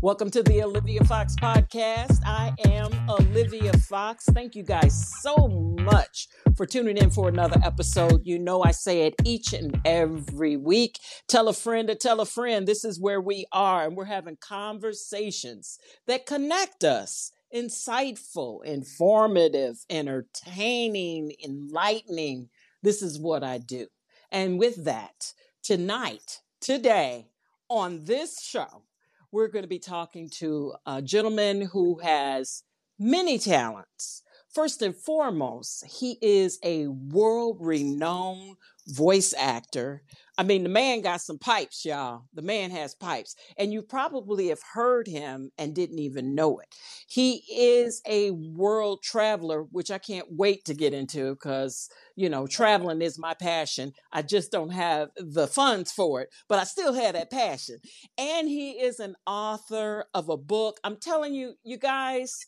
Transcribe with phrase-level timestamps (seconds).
[0.00, 2.20] Welcome to the Olivia Fox podcast.
[2.24, 4.26] I am Olivia Fox.
[4.26, 8.20] Thank you guys so much for tuning in for another episode.
[8.24, 11.00] You know, I say it each and every week.
[11.26, 12.64] Tell a friend to tell a friend.
[12.64, 21.32] This is where we are, and we're having conversations that connect us insightful, informative, entertaining,
[21.44, 22.50] enlightening.
[22.84, 23.88] This is what I do.
[24.30, 25.32] And with that,
[25.64, 27.26] tonight, today,
[27.68, 28.84] on this show,
[29.32, 32.62] we're going to be talking to a gentleman who has
[32.98, 34.22] many talents.
[34.54, 38.56] First and foremost, he is a world renowned
[38.88, 40.02] voice actor.
[40.38, 42.22] I mean, the man got some pipes, y'all.
[42.32, 43.36] The man has pipes.
[43.58, 46.68] And you probably have heard him and didn't even know it.
[47.06, 52.46] He is a world traveler, which I can't wait to get into because, you know,
[52.46, 53.92] traveling is my passion.
[54.12, 57.78] I just don't have the funds for it, but I still have that passion.
[58.16, 60.78] And he is an author of a book.
[60.84, 62.46] I'm telling you, you guys,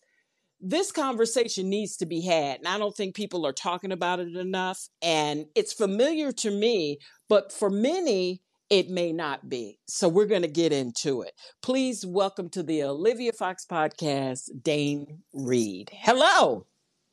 [0.60, 2.58] this conversation needs to be had.
[2.58, 4.88] And I don't think people are talking about it enough.
[5.02, 9.78] And it's familiar to me, but for many, it may not be.
[9.88, 11.32] So we're going to get into it.
[11.62, 15.90] Please welcome to the Olivia Fox podcast, Dane Reid.
[15.92, 16.66] Hello.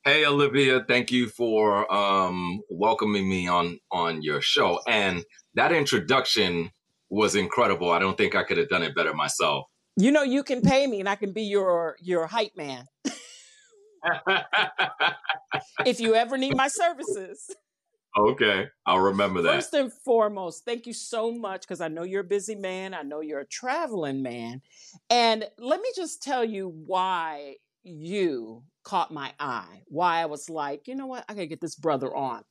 [0.03, 4.79] Hey Olivia, thank you for um, welcoming me on on your show.
[4.87, 5.25] And
[5.55, 6.71] that introduction
[7.09, 7.91] was incredible.
[7.91, 9.65] I don't think I could have done it better myself.
[9.97, 12.85] You know, you can pay me, and I can be your your hype man.
[15.85, 17.49] if you ever need my services.
[18.17, 19.55] Okay, I'll remember that.
[19.55, 22.93] First and foremost, thank you so much because I know you're a busy man.
[22.95, 24.61] I know you're a traveling man.
[25.09, 30.87] And let me just tell you why you caught my eye, why I was like,
[30.87, 32.43] you know what, I gotta get this brother on.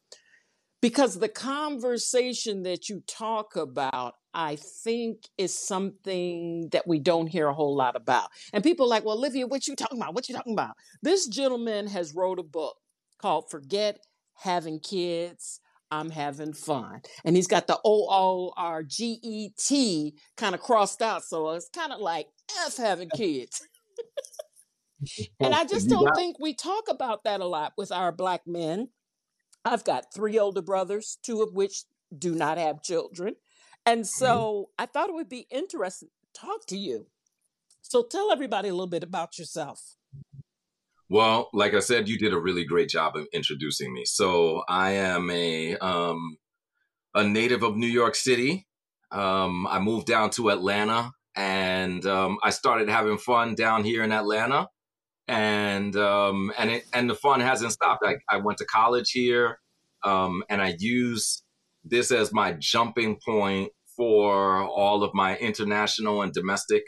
[0.81, 7.49] Because the conversation that you talk about I think is something that we don't hear
[7.49, 8.29] a whole lot about.
[8.53, 10.15] And people are like, well, Olivia, what you talking about?
[10.15, 10.77] What you talking about?
[11.03, 12.77] This gentleman has wrote a book
[13.19, 13.99] called Forget
[14.35, 15.61] Having Kids.
[15.91, 17.01] I'm having fun.
[17.25, 21.25] And he's got the O O R G E T kind of crossed out.
[21.25, 22.27] So it's kind of like
[22.67, 23.67] F having kids.
[25.41, 28.89] and I just don't think we talk about that a lot with our black men.
[29.65, 31.85] I've got three older brothers, two of which
[32.17, 33.37] do not have children.
[33.87, 34.25] And mm-hmm.
[34.25, 37.07] so I thought it would be interesting to talk to you.
[37.83, 39.97] So tell everybody a little bit about yourself.
[41.09, 44.05] Well, like I said, you did a really great job of introducing me.
[44.05, 46.37] So I am a um,
[47.15, 48.67] a native of New York City.
[49.13, 54.11] Um, I moved down to Atlanta, and um, I started having fun down here in
[54.11, 54.67] Atlanta,
[55.29, 58.05] and um, and it, and the fun hasn't stopped.
[58.05, 59.61] I, I went to college here,
[60.03, 61.45] um, and I use
[61.85, 66.85] this as my jumping point for all of my international and domestic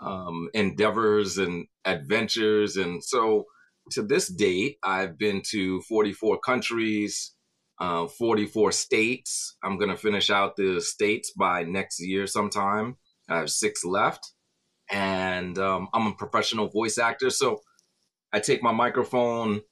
[0.00, 2.76] um, endeavors and adventures.
[2.76, 3.44] And so
[3.92, 7.34] to this date, I've been to 44 countries,
[7.80, 9.56] uh, 44 states.
[9.62, 12.96] I'm going to finish out the states by next year sometime.
[13.28, 14.32] I have six left.
[14.90, 17.30] And um, I'm a professional voice actor.
[17.30, 17.60] So
[18.32, 19.62] I take my microphone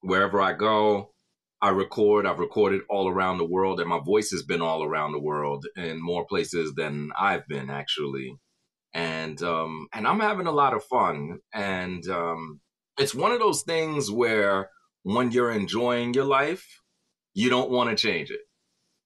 [0.00, 1.13] wherever I go.
[1.64, 2.26] I record.
[2.26, 5.66] I've recorded all around the world, and my voice has been all around the world
[5.76, 8.36] in more places than I've been actually.
[8.92, 11.38] And um, and I'm having a lot of fun.
[11.54, 12.60] And um,
[12.98, 14.68] it's one of those things where
[15.04, 16.66] when you're enjoying your life,
[17.32, 18.42] you don't want to change it,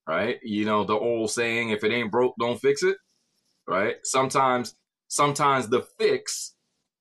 [0.09, 0.39] right?
[0.43, 2.97] You know the old saying, "If it ain't broke, don't fix it."
[3.69, 3.97] Right?
[4.05, 4.75] Sometimes,
[5.09, 6.55] sometimes the fix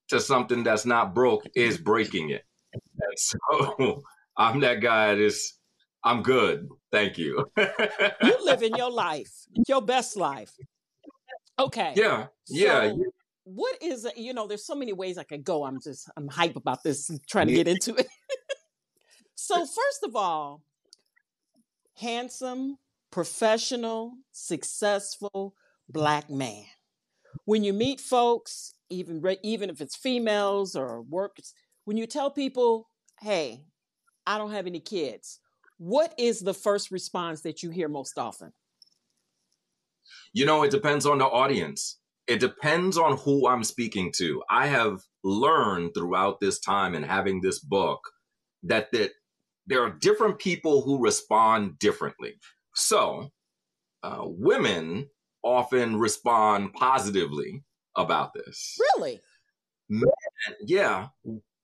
[0.09, 2.43] to something that's not broke is breaking it.
[2.73, 4.03] And so
[4.37, 5.56] I'm that guy that's
[6.03, 6.69] I'm good.
[6.91, 7.45] Thank you.
[7.57, 9.31] you living your life,
[9.67, 10.51] your best life.
[11.59, 11.93] Okay.
[11.95, 12.27] Yeah.
[12.47, 12.89] Yeah.
[12.89, 13.03] So
[13.43, 14.47] what is you know?
[14.47, 15.63] There's so many ways I could go.
[15.65, 18.07] I'm just I'm hype about this, trying to get into it.
[19.35, 20.63] so first of all,
[21.95, 22.77] handsome,
[23.11, 25.55] professional, successful
[25.89, 26.65] black man.
[27.45, 31.53] When you meet folks, even even if it's females or workers,
[31.85, 32.89] when you tell people,
[33.21, 33.63] "Hey,
[34.25, 35.39] I don't have any kids.
[35.77, 38.51] What is the first response that you hear most often?
[40.33, 41.99] You know, it depends on the audience.
[42.27, 44.43] It depends on who I'm speaking to.
[44.49, 47.99] I have learned throughout this time and having this book
[48.63, 49.11] that that
[49.65, 52.35] there are different people who respond differently.
[52.73, 53.29] So,
[54.03, 55.09] uh, women
[55.43, 57.63] often respond positively
[57.95, 58.77] about this.
[58.79, 59.19] Really?
[59.89, 60.09] Men,
[60.65, 61.07] yeah.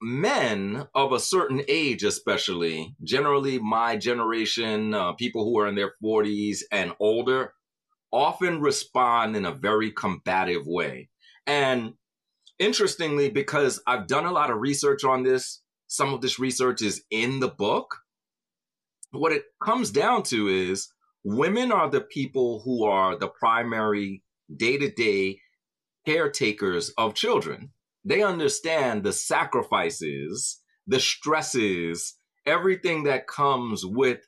[0.06, 5.94] Men of a certain age, especially, generally my generation, uh, people who are in their
[6.04, 7.54] 40s and older,
[8.12, 11.08] often respond in a very combative way.
[11.46, 11.94] And
[12.58, 17.02] interestingly, because I've done a lot of research on this, some of this research is
[17.10, 17.96] in the book.
[19.10, 20.92] What it comes down to is
[21.24, 24.22] women are the people who are the primary
[24.54, 25.40] day to day
[26.04, 27.70] caretakers of children.
[28.04, 32.14] They understand the sacrifices, the stresses,
[32.46, 34.20] everything that comes with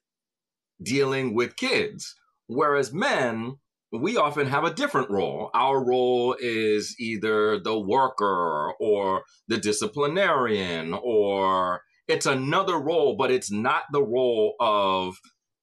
[0.82, 2.14] dealing with kids.
[2.46, 3.56] Whereas men,
[3.92, 5.50] we often have a different role.
[5.54, 13.50] Our role is either the worker or the disciplinarian, or it's another role, but it's
[13.50, 15.16] not the role of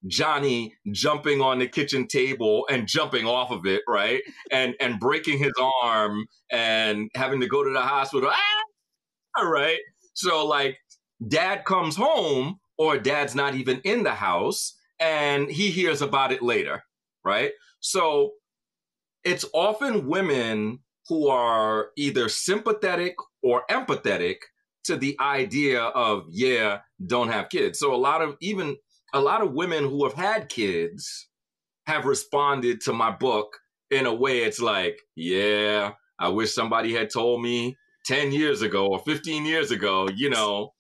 [0.08, 4.22] Johnny jumping on the kitchen table and jumping off of it, right?
[4.52, 8.30] And and breaking his arm and having to go to the hospital.
[8.32, 8.64] Ah!
[9.38, 9.80] All right.
[10.14, 10.78] So like
[11.28, 16.42] dad comes home or dad's not even in the house and he hears about it
[16.42, 16.84] later,
[17.24, 17.52] right?
[17.80, 18.34] So
[19.24, 24.38] it's often women who are either sympathetic or empathetic
[24.86, 27.80] to the idea of yeah, don't have kids.
[27.80, 28.78] So a lot of even
[29.14, 31.30] a lot of women who have had kids
[31.86, 33.58] have responded to my book
[33.92, 38.88] in a way it's like, yeah, I wish somebody had told me 10 years ago
[38.88, 40.74] or 15 years ago, you know.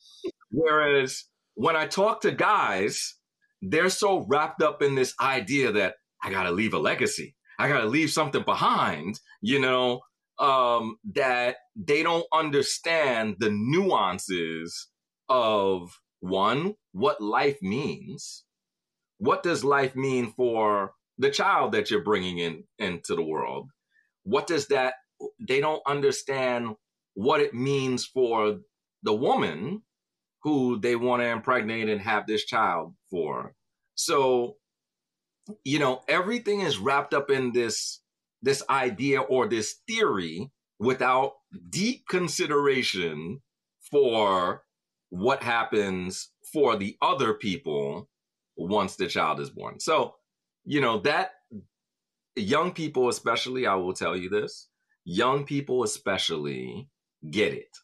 [0.51, 1.25] Whereas
[1.55, 3.15] when I talk to guys,
[3.61, 7.35] they're so wrapped up in this idea that I got to leave a legacy.
[7.59, 10.01] I got to leave something behind, you know,
[10.39, 14.87] um, that they don't understand the nuances
[15.29, 15.91] of
[16.23, 18.45] one, what life means.
[19.17, 23.69] What does life mean for the child that you're bringing in into the world?
[24.23, 24.93] What does that,
[25.39, 26.75] they don't understand
[27.13, 28.59] what it means for
[29.03, 29.83] the woman
[30.43, 33.53] who they want to impregnate and have this child for.
[33.95, 34.55] So,
[35.65, 37.99] you know, everything is wrapped up in this
[38.41, 41.33] this idea or this theory without
[41.69, 43.41] deep consideration
[43.89, 44.63] for
[45.13, 48.09] what happens for the other people
[48.57, 49.79] once the child is born.
[49.79, 50.15] So,
[50.65, 51.33] you know, that
[52.35, 54.69] young people, especially, I will tell you this
[55.05, 56.89] young people, especially,
[57.29, 57.77] get it.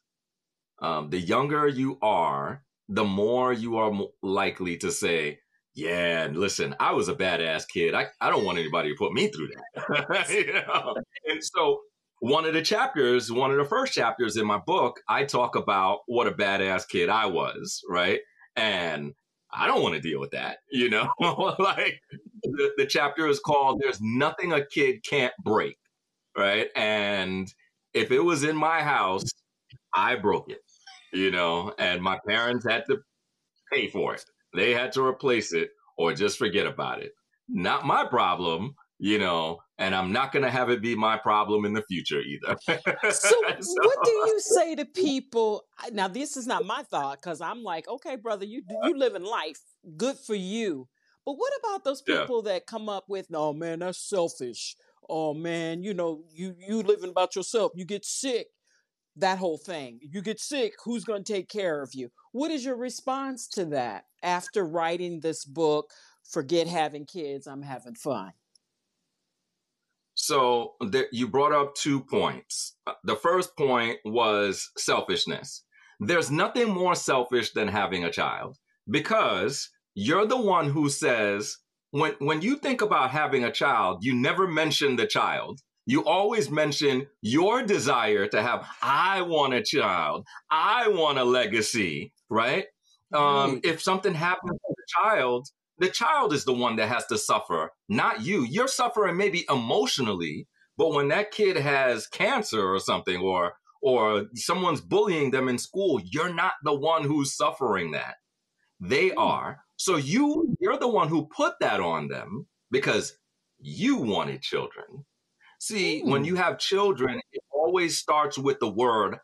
[0.81, 3.91] Um, the younger you are, the more you are
[4.23, 5.37] likely to say,
[5.75, 7.93] yeah, listen, I was a badass kid.
[7.93, 10.29] I, I don't want anybody to put me through that.
[10.31, 10.95] you know?
[11.27, 11.81] And so
[12.19, 15.99] one of the chapters, one of the first chapters in my book, I talk about
[16.07, 18.19] what a badass kid I was, right?
[18.55, 19.13] And
[19.51, 21.09] I don't want to deal with that, you know?
[21.59, 22.01] like
[22.43, 25.77] the, the chapter is called There's Nothing a Kid Can't Break,
[26.37, 26.67] right?
[26.75, 27.51] And
[27.93, 29.23] if it was in my house,
[29.93, 30.61] I broke it,
[31.13, 32.99] you know, and my parents had to
[33.71, 34.25] pay for it.
[34.53, 37.13] They had to replace it or just forget about it.
[37.47, 41.65] Not my problem, you know, and I'm not going to have it be my problem
[41.65, 42.57] in the future either.
[42.67, 42.75] so,
[43.11, 43.35] so,
[43.81, 45.63] what do you say to people?
[45.93, 49.15] Now, this is not my thought because I'm like, okay, brother, you uh, you live
[49.15, 49.59] in life,
[49.95, 50.87] good for you.
[51.25, 52.53] But what about those people yeah.
[52.53, 54.75] that come up with, oh man, that's selfish."
[55.11, 57.71] Oh man, you know, you you living about yourself.
[57.73, 58.45] You get sick,
[59.15, 59.99] that whole thing.
[60.01, 62.09] You get sick, who's going to take care of you?
[62.31, 65.91] What is your response to that after writing this book?
[66.23, 67.47] Forget having kids.
[67.47, 68.33] I'm having fun.
[70.29, 70.75] So
[71.11, 72.75] you brought up two points.
[72.85, 75.63] Uh, the first point was selfishness.
[75.99, 78.55] There's nothing more selfish than having a child
[78.87, 81.57] because you're the one who says,
[81.89, 85.61] when, when you think about having a child, you never mention the child.
[85.87, 90.27] You always mention your desire to have, I want a child.
[90.51, 92.65] I want a legacy, right?
[93.11, 95.47] Um, if something happens to the child,
[95.79, 98.43] the child is the one that has to suffer, not you.
[98.43, 104.81] You're suffering maybe emotionally, but when that kid has cancer or something, or or someone's
[104.81, 108.15] bullying them in school, you're not the one who's suffering that.
[108.79, 109.19] They hmm.
[109.19, 109.59] are.
[109.77, 113.17] So you you're the one who put that on them because
[113.59, 115.05] you wanted children.
[115.59, 116.27] See, when hmm.
[116.27, 119.17] you have children, it always starts with the word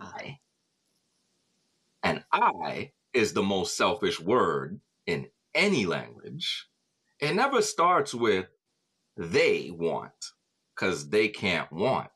[0.00, 0.38] I.
[2.02, 6.66] And I is the most selfish word in any language,
[7.20, 8.46] it never starts with
[9.16, 10.12] they want
[10.74, 12.10] because they can't want.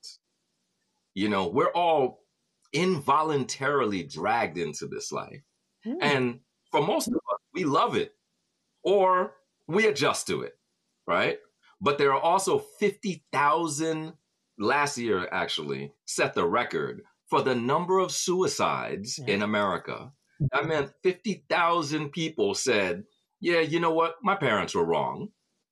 [1.14, 2.25] You know, we're all
[2.73, 5.42] involuntarily dragged into this life.
[5.87, 5.97] Mm.
[6.00, 6.40] And
[6.71, 8.12] for most of us, we love it
[8.83, 9.35] or
[9.66, 10.54] we adjust to it,
[11.07, 11.38] right?
[11.80, 14.12] But there are also 50,000,
[14.59, 19.35] last year actually, set the record for the number of suicides yeah.
[19.35, 20.12] in America.
[20.52, 23.04] That meant 50,000 people said,
[23.40, 24.16] yeah, you know what?
[24.23, 25.28] My parents were wrong,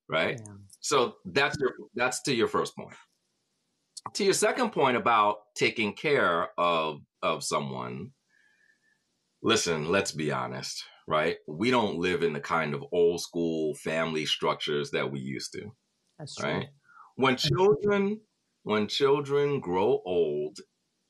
[0.08, 0.40] right?
[0.44, 0.52] Yeah.
[0.80, 2.94] So that's your that's to your first point.
[4.14, 8.12] To your second point about taking care of of someone,
[9.42, 11.37] listen, let's be honest, right?
[11.49, 15.73] We don't live in the kind of old school family structures that we used to.
[16.18, 16.50] That's true.
[16.50, 16.68] Right?
[17.16, 18.20] When children
[18.66, 20.58] when children grow old,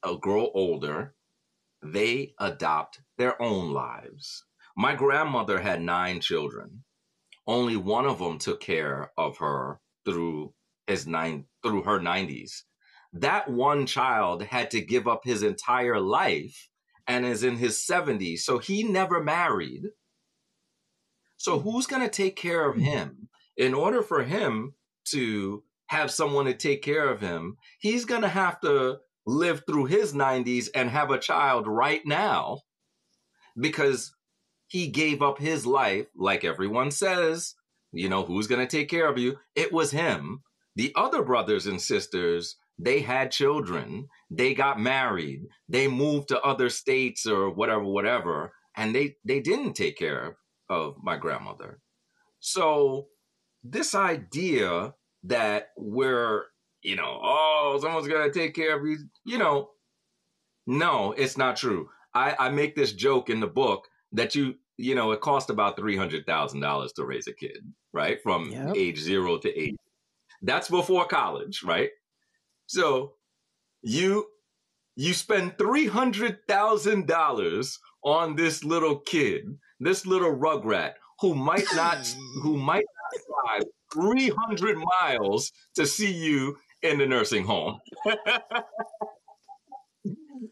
[0.03, 1.15] uh, grow older,
[1.83, 4.45] they adopt their own lives.
[4.77, 6.85] My grandmother had nine children.
[7.47, 10.53] Only one of them took care of her through
[10.87, 12.63] his nine through her 90s.
[13.13, 16.69] That one child had to give up his entire life
[17.07, 18.41] and is in his 70s.
[18.41, 19.85] So he never married.
[21.37, 22.83] So who's going to take care of hmm.
[22.83, 23.29] him?
[23.57, 24.75] In order for him
[25.07, 29.87] to have someone to take care of him, he's going to have to live through
[29.87, 32.61] his 90s and have a child right now
[33.59, 34.16] because
[34.69, 37.55] he gave up his life, like everyone says,
[37.93, 39.39] you know, who's going to take care of you?
[39.55, 40.43] It was him.
[40.75, 46.69] The other brothers and sisters, they had children, they got married, they moved to other
[46.69, 50.37] states or whatever, whatever, and they, they didn't take care
[50.69, 51.81] of my grandmother.
[52.41, 53.07] So,
[53.65, 54.95] this idea
[55.25, 56.45] that we're,
[56.83, 59.71] you know, oh, someone's going to take care of you, you know,
[60.67, 61.89] no, it's not true.
[62.15, 65.77] I, I make this joke in the book that you you know it cost about
[65.77, 67.59] three hundred thousand dollars to raise a kid,
[67.93, 68.75] right, from yep.
[68.75, 69.77] age zero to eight.
[70.43, 71.91] That's before college, right?
[72.67, 73.13] So
[73.83, 74.27] you
[74.97, 79.45] you spend three hundred thousand dollars on this little kid,
[79.81, 81.99] this little rugrat who might not
[82.43, 87.79] who might not drive three hundred miles to see you in the nursing home.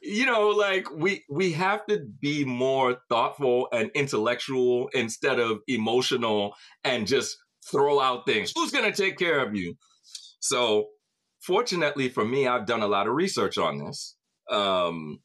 [0.02, 6.54] you know, like we we have to be more thoughtful and intellectual instead of emotional
[6.84, 7.36] and just
[7.70, 8.52] throw out things.
[8.54, 9.74] Who's going to take care of you?
[10.40, 10.88] So,
[11.42, 14.16] fortunately for me, I've done a lot of research on this.
[14.50, 15.20] Um,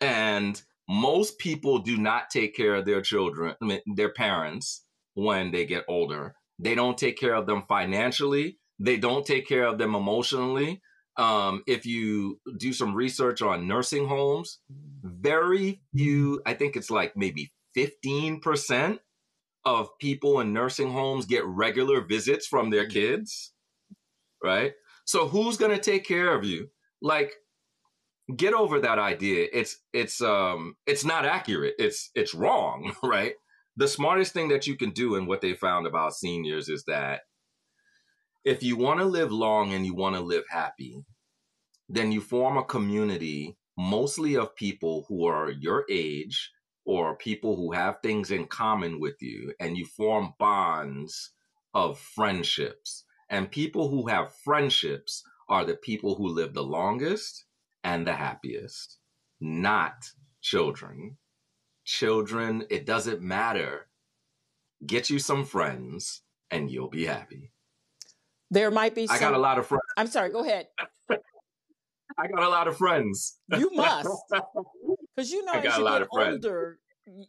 [0.00, 5.52] and most people do not take care of their children, I mean, their parents when
[5.52, 6.34] they get older.
[6.58, 8.58] They don't take care of them financially.
[8.78, 10.80] They don't take care of them emotionally.
[11.20, 14.58] Um, if you do some research on nursing homes,
[15.02, 18.98] very few, I think it's like maybe 15%
[19.66, 23.52] of people in nursing homes get regular visits from their kids,
[24.42, 24.72] right?
[25.04, 26.70] So who's going to take care of you?
[27.02, 27.34] Like
[28.36, 29.46] get over that idea.
[29.52, 31.74] It's it's um it's not accurate.
[31.78, 33.34] It's it's wrong, right?
[33.76, 37.20] The smartest thing that you can do and what they found about seniors is that
[38.44, 41.04] if you want to live long and you want to live happy,
[41.88, 46.50] then you form a community mostly of people who are your age
[46.84, 51.30] or people who have things in common with you, and you form bonds
[51.74, 53.04] of friendships.
[53.28, 57.44] And people who have friendships are the people who live the longest
[57.84, 58.98] and the happiest,
[59.40, 59.94] not
[60.40, 61.16] children.
[61.84, 63.88] Children, it doesn't matter.
[64.84, 67.52] Get you some friends and you'll be happy.
[68.50, 69.06] There might be.
[69.06, 69.16] Some...
[69.16, 69.82] I got a lot of friends.
[69.96, 70.30] I'm sorry.
[70.30, 70.66] Go ahead.
[72.18, 73.38] I got a lot of friends.
[73.56, 74.08] You must,
[75.16, 76.78] because you know as you get older,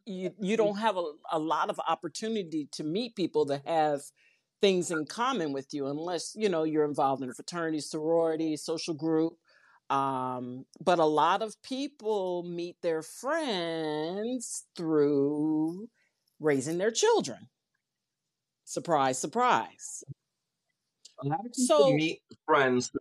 [0.06, 4.02] you you don't have a, a lot of opportunity to meet people that have
[4.60, 8.94] things in common with you, unless you know you're involved in a fraternity, sorority, social
[8.94, 9.34] group.
[9.90, 15.90] Um, but a lot of people meet their friends through
[16.40, 17.50] raising their children.
[18.64, 20.04] Surprise, surprise.
[21.24, 22.92] A lot of people so, meet friends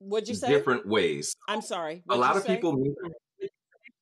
[0.00, 0.48] What'd you say?
[0.48, 1.36] Different ways.
[1.46, 2.02] I'm sorry.
[2.06, 2.56] What'd a lot of say?
[2.56, 2.94] people meet.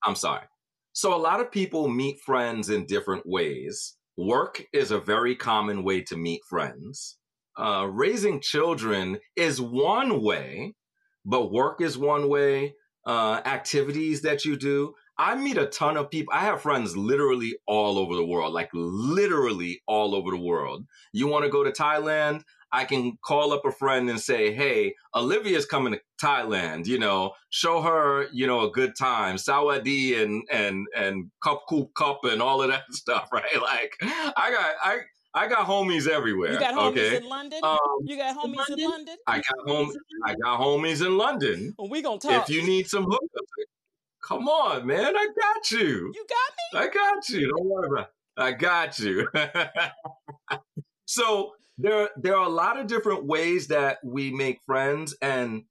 [0.04, 0.46] I'm sorry.
[0.92, 3.96] So a lot of people meet friends in different ways.
[4.16, 7.18] Work is a very common way to meet friends.
[7.56, 10.74] Uh, raising children is one way,
[11.24, 12.74] but work is one way.
[13.06, 14.92] Uh, activities that you do.
[15.16, 16.32] I meet a ton of people.
[16.32, 20.84] I have friends literally all over the world, like literally all over the world.
[21.12, 22.42] You want to go to Thailand?
[22.72, 26.86] I can call up a friend and say, "Hey, Olivia's coming to Thailand.
[26.86, 31.94] You know, show her, you know, a good time, Sawadee and and and cup coop
[31.94, 33.60] cup and all of that stuff, right?
[33.60, 34.98] Like, I got I
[35.34, 36.52] I got homies everywhere.
[36.52, 37.16] You got homies okay?
[37.18, 37.60] in London.
[37.62, 38.78] Um, you got homies London?
[38.80, 39.16] in London.
[39.26, 39.92] I got home.
[40.24, 41.74] I got homies in London.
[41.78, 42.48] Well, we gonna talk.
[42.48, 43.64] If you need some hookups,
[44.22, 45.16] come on, man.
[45.16, 46.12] I got you.
[46.14, 46.86] You got me.
[46.86, 47.52] I got you.
[47.56, 48.06] Don't worry about.
[48.08, 48.12] It.
[48.36, 49.28] I got you.
[51.06, 55.62] so there there are a lot of different ways that we make friends and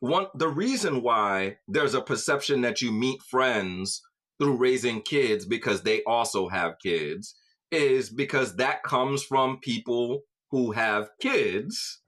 [0.00, 4.02] one the reason why there's a perception that you meet friends
[4.40, 7.34] through raising kids because they also have kids
[7.70, 12.00] is because that comes from people who have kids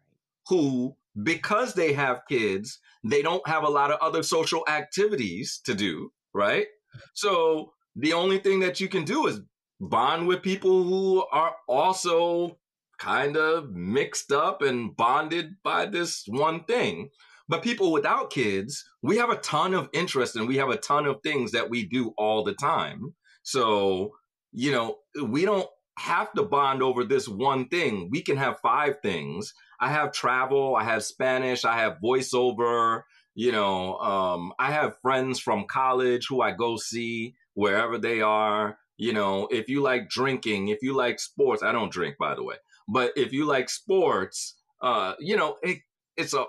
[0.49, 5.75] who because they have kids they don't have a lot of other social activities to
[5.75, 6.67] do right?
[7.15, 9.41] So the only thing that you can do is
[9.81, 12.59] bond with people who are also
[13.05, 17.11] kind of mixed up and bonded by this one thing.
[17.49, 21.05] But people without kids, we have a ton of interest and we have a ton
[21.07, 23.15] of things that we do all the time.
[23.43, 24.13] So,
[24.53, 25.69] you know, we don't
[25.99, 28.09] have to bond over this one thing.
[28.11, 29.53] We can have five things.
[29.79, 33.03] I have travel, I have Spanish, I have voiceover,
[33.35, 38.79] you know, um, I have friends from college who I go see wherever they are.
[38.97, 42.45] You know, if you like drinking, if you like sports, I don't drink, by the
[42.45, 42.57] way,
[42.89, 45.79] but if you like sports, uh, you know, it,
[46.17, 46.45] it's a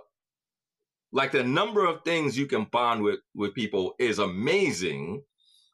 [1.11, 5.23] like the number of things you can bond with with people is amazing.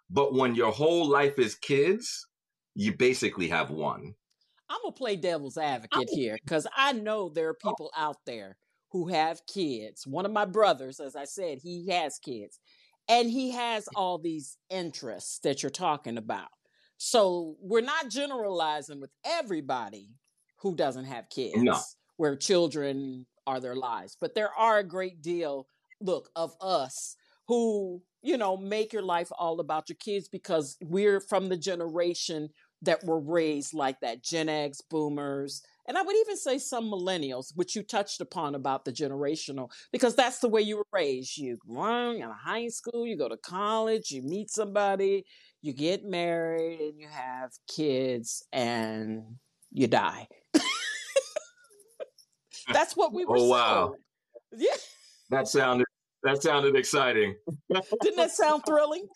[0.09, 2.27] But when your whole life is kids,
[2.75, 4.13] you basically have one.
[4.69, 8.57] I'm gonna play devil's advocate here because I know there are people out there
[8.91, 10.05] who have kids.
[10.05, 12.59] One of my brothers, as I said, he has kids,
[13.09, 16.49] and he has all these interests that you're talking about.
[16.97, 20.09] So we're not generalizing with everybody
[20.61, 21.79] who doesn't have kids, no.
[22.17, 24.15] where children are their lives.
[24.19, 25.67] But there are a great deal,
[25.99, 27.15] look, of us
[27.47, 32.49] who, you know, make your life all about your kids because we're from the generation
[32.83, 37.51] that were raised like that Gen X, boomers, and I would even say some millennials,
[37.55, 41.37] which you touched upon about the generational, because that's the way you were raised.
[41.37, 45.25] You run out of high school, you go to college, you meet somebody,
[45.61, 49.23] you get married and you have kids and
[49.71, 50.27] you die.
[52.71, 53.37] That's what we were.
[53.37, 53.95] Oh wow!
[54.55, 54.75] Yeah,
[55.29, 55.85] that sounded
[56.23, 57.35] that sounded exciting.
[58.01, 59.07] Didn't that sound thrilling?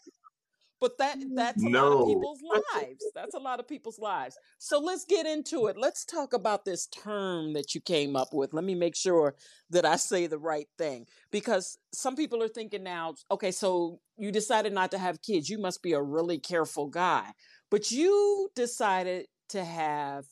[0.81, 1.35] But that mm-hmm.
[1.35, 1.89] that's a no.
[1.89, 2.41] lot of people's
[2.73, 3.05] lives.
[3.15, 4.37] That's a lot of people's lives.
[4.57, 5.77] So let's get into it.
[5.77, 8.53] Let's talk about this term that you came up with.
[8.53, 9.35] Let me make sure
[9.69, 14.31] that I say the right thing because some people are thinking now, okay, so you
[14.31, 15.49] decided not to have kids.
[15.49, 17.31] You must be a really careful guy.
[17.71, 20.25] But you decided to have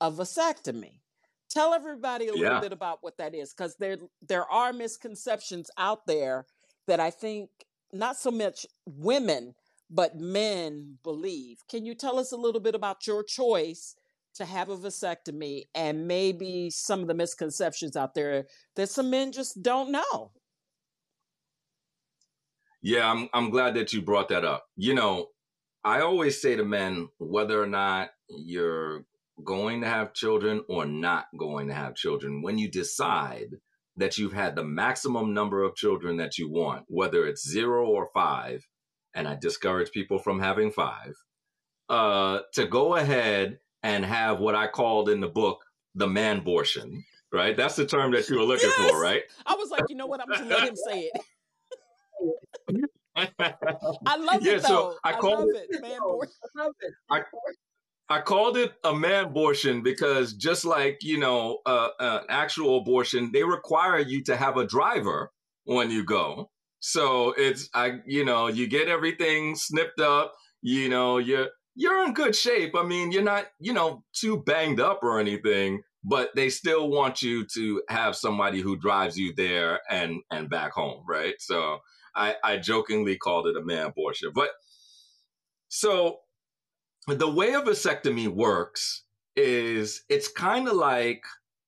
[0.00, 0.99] a vasectomy.
[1.50, 6.06] Tell everybody a little bit about what that is because there there are misconceptions out
[6.06, 6.46] there
[6.86, 7.50] that I think
[7.92, 9.54] not so much women
[9.90, 11.58] but men believe.
[11.68, 13.96] Can you tell us a little bit about your choice
[14.34, 19.32] to have a vasectomy and maybe some of the misconceptions out there that some men
[19.32, 20.30] just don't know?
[22.82, 24.64] Yeah, I'm I'm glad that you brought that up.
[24.76, 25.26] You know,
[25.84, 29.04] I always say to men whether or not you're
[29.44, 33.56] going to have children or not going to have children, when you decide
[33.96, 38.08] that you've had the maximum number of children that you want, whether it's 0 or
[38.14, 38.66] 5,
[39.14, 41.14] and I discourage people from having five,
[41.88, 47.04] uh, to go ahead and have what I called in the book the man abortion.
[47.32, 48.90] Right, that's the term that you were looking yes!
[48.90, 49.22] for, right?
[49.46, 50.20] I was like, you know what?
[50.20, 51.10] I'm just let him say
[52.68, 52.84] it.
[53.16, 54.68] I love yeah, it though.
[54.68, 56.32] So I, I love it, it man abortion.
[56.56, 56.94] I love it.
[58.10, 63.30] I, called it a man abortion because just like you know, uh, uh, actual abortion,
[63.32, 65.30] they require you to have a driver
[65.64, 66.50] when you go.
[66.80, 72.14] So it's I you know, you get everything snipped up, you know, you're you're in
[72.14, 72.74] good shape.
[72.76, 77.22] I mean, you're not, you know, too banged up or anything, but they still want
[77.22, 81.34] you to have somebody who drives you there and and back home, right?
[81.38, 81.78] So
[82.14, 84.30] I I jokingly called it a man abortion.
[84.34, 84.50] But
[85.68, 86.18] so
[87.06, 89.04] the way a vasectomy works
[89.36, 91.22] is it's kind of like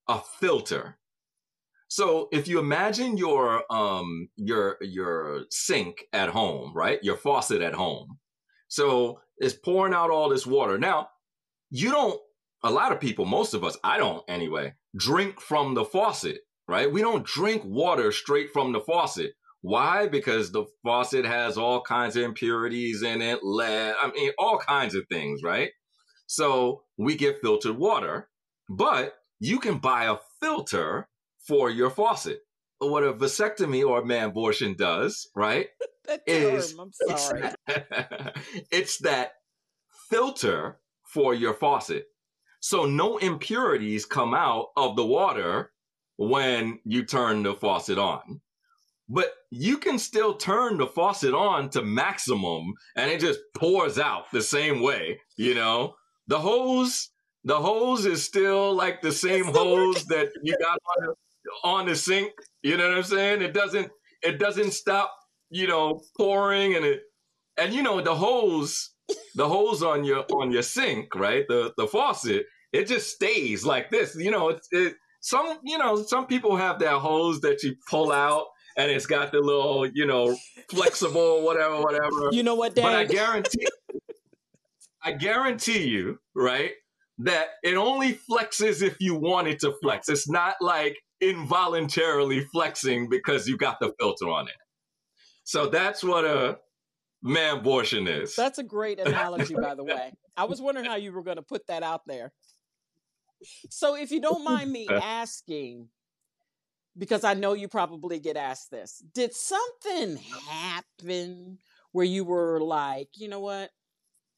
[0.08, 0.98] a filter
[1.92, 6.98] so if you imagine your um your your sink at home, right?
[7.04, 8.18] Your faucet at home.
[8.68, 10.78] So it's pouring out all this water.
[10.78, 11.10] Now,
[11.68, 12.18] you don't
[12.62, 16.90] a lot of people, most of us, I don't anyway, drink from the faucet, right?
[16.90, 19.34] We don't drink water straight from the faucet.
[19.62, 20.08] Why?
[20.08, 24.94] Because the faucet has all kinds of impurities in it, lead, I mean, all kinds
[24.94, 25.70] of things, right?
[26.26, 28.28] So we get filtered water,
[28.68, 31.08] but you can buy a filter
[31.46, 32.40] for your faucet.
[32.78, 35.68] What a vasectomy or man abortion does, right?
[36.06, 37.50] that term, is, I'm sorry.
[37.68, 39.34] It's, it's that
[40.10, 42.06] filter for your faucet.
[42.60, 45.72] So no impurities come out of the water
[46.16, 48.40] when you turn the faucet on.
[49.12, 54.30] But you can still turn the faucet on to maximum and it just pours out
[54.32, 55.94] the same way, you know?
[56.28, 57.10] The hose,
[57.44, 61.14] the hose is still like the same hose that you got on the,
[61.64, 62.32] on the sink.
[62.62, 63.42] You know what I'm saying?
[63.42, 63.90] It doesn't
[64.22, 65.12] it doesn't stop,
[65.50, 67.02] you know, pouring and it
[67.58, 68.92] and you know the hose
[69.34, 71.44] the hose on your on your sink, right?
[71.48, 74.14] The the faucet, it just stays like this.
[74.16, 78.12] You know, it's it, some you know some people have that hose that you pull
[78.12, 78.46] out
[78.76, 80.36] and it's got the little you know
[80.68, 82.30] flexible whatever whatever.
[82.32, 82.84] You know what, Dan?
[82.84, 83.66] But I guarantee,
[85.02, 86.72] I guarantee you, right,
[87.18, 90.08] that it only flexes if you want it to flex.
[90.08, 94.54] It's not like involuntarily flexing because you got the filter on it.
[95.44, 96.58] So that's what a
[97.22, 98.34] man abortion is.
[98.34, 100.12] That's a great analogy, by the way.
[100.36, 102.32] I was wondering how you were going to put that out there.
[103.70, 105.88] So, if you don't mind me asking,
[106.96, 110.16] because I know you probably get asked this, did something
[110.48, 111.58] happen
[111.92, 113.70] where you were like, you know what?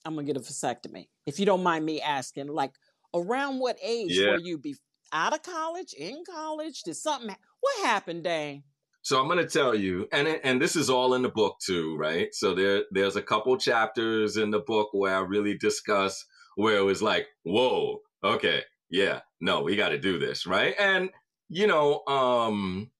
[0.05, 1.09] I'm going to get a vasectomy.
[1.27, 2.73] If you don't mind me asking, like
[3.15, 4.31] around what age yeah.
[4.31, 4.77] were you be
[5.13, 6.83] out of college, in college?
[6.83, 8.65] Did something, what happened, Dane?
[9.03, 11.95] So I'm going to tell you, and and this is all in the book too,
[11.97, 12.35] right?
[12.35, 16.25] So there there's a couple chapters in the book where I really discuss
[16.57, 20.75] where it was like, whoa, okay, yeah, no, we got to do this, right?
[20.79, 21.11] And
[21.49, 22.91] you know, um,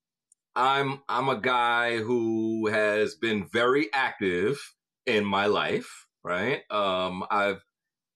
[0.57, 4.59] I'm I'm a guy who has been very active
[5.07, 6.63] in my life, right?
[6.71, 7.63] Um, I've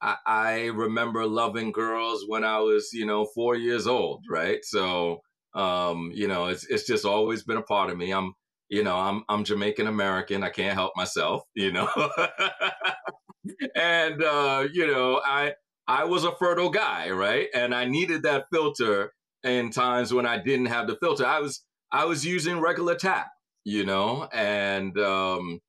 [0.03, 4.61] I, I remember loving girls when I was, you know, four years old, right?
[4.65, 5.23] So
[5.55, 8.13] um, you know, it's it's just always been a part of me.
[8.13, 8.35] I'm,
[8.69, 10.43] you know, I'm I'm Jamaican American.
[10.45, 11.89] I can't help myself, you know.
[13.75, 15.55] and uh, you know, I
[15.87, 17.49] I was a fertile guy, right?
[17.55, 19.13] And I needed that filter
[19.45, 21.27] in times when I didn't have the filter.
[21.27, 23.29] I was I was using regular tap,
[23.65, 25.61] you know, and um,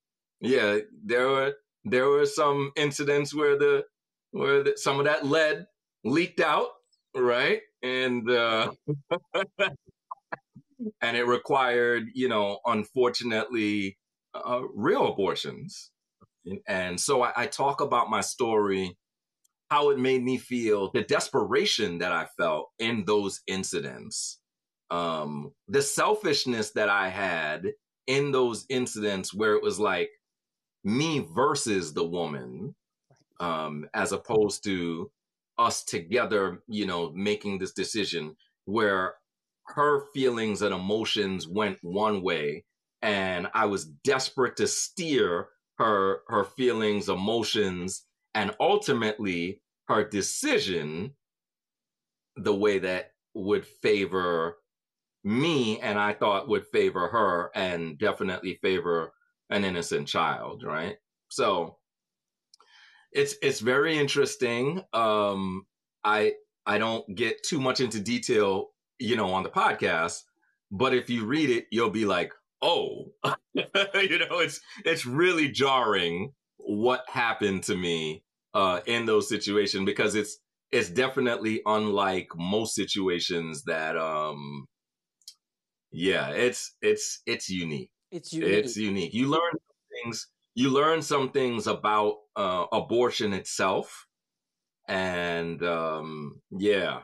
[0.41, 1.53] yeah, there were
[1.85, 3.85] there were some incidents where the
[4.31, 5.65] where the, some of that lead
[6.03, 6.69] leaked out,
[7.15, 7.61] right?
[7.81, 8.71] and uh,
[11.01, 13.97] and it required, you know, unfortunately,
[14.33, 15.91] uh, real abortions.
[16.67, 18.97] And so I, I talk about my story,
[19.69, 24.39] how it made me feel, the desperation that I felt in those incidents,
[24.89, 27.67] um, the selfishness that I had
[28.07, 30.09] in those incidents where it was like
[30.83, 32.75] me versus the woman,
[33.39, 35.11] um, as opposed to
[35.57, 39.13] us together, you know, making this decision where
[39.67, 42.65] her feelings and emotions went one way
[43.01, 48.05] and I was desperate to steer her her feelings, emotions
[48.35, 51.11] and ultimately her decision
[52.35, 54.57] the way that would favor
[55.23, 59.13] me and I thought would favor her and definitely favor
[59.49, 60.97] an innocent child, right?
[61.29, 61.77] So
[63.11, 64.83] it's it's very interesting.
[64.93, 65.65] Um,
[66.03, 66.33] I
[66.65, 70.21] I don't get too much into detail, you know, on the podcast,
[70.71, 73.11] but if you read it, you'll be like, oh,
[73.53, 80.15] you know, it's it's really jarring what happened to me uh, in those situations because
[80.15, 80.39] it's
[80.71, 84.67] it's definitely unlike most situations that um
[85.91, 89.51] yeah it's it's it's unique it's unique it's unique you learn
[90.03, 90.27] things
[90.59, 94.07] you learn some things about uh, abortion itself,
[94.89, 96.99] and um, yeah.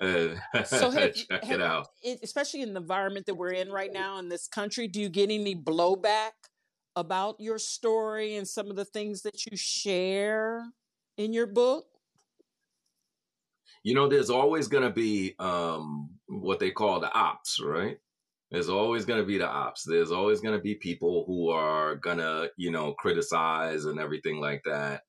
[0.00, 1.88] Uh, so have, check have, it out.
[2.22, 5.28] especially in the environment that we're in right now in this country, do you get
[5.28, 6.30] any blowback
[7.00, 10.64] about your story and some of the things that you share
[11.16, 11.86] in your book?
[13.82, 17.98] You know, there's always going to be um, what they call the ops, right?
[18.50, 19.84] There's always going to be the ops.
[19.84, 24.40] There's always going to be people who are going to, you know, criticize and everything
[24.40, 25.02] like that.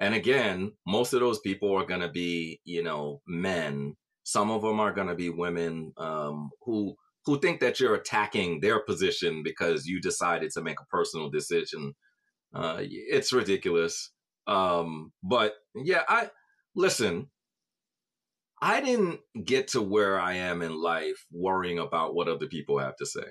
[0.00, 3.96] And again, most of those people are going to be, you know, men.
[4.24, 6.96] Some of them are going to be women um, who
[7.28, 11.94] who think that you're attacking their position because you decided to make a personal decision.
[12.54, 14.10] Uh, it's ridiculous.
[14.46, 16.30] Um, but yeah, I
[16.74, 17.28] listen.
[18.62, 22.96] I didn't get to where I am in life worrying about what other people have
[22.96, 23.26] to say.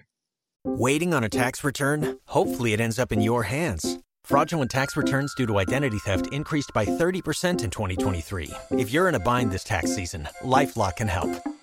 [0.63, 2.19] Waiting on a tax return?
[2.25, 3.97] Hopefully, it ends up in your hands.
[4.25, 8.51] Fraudulent tax returns due to identity theft increased by 30% in 2023.
[8.71, 11.31] If you're in a bind this tax season, LifeLock can help.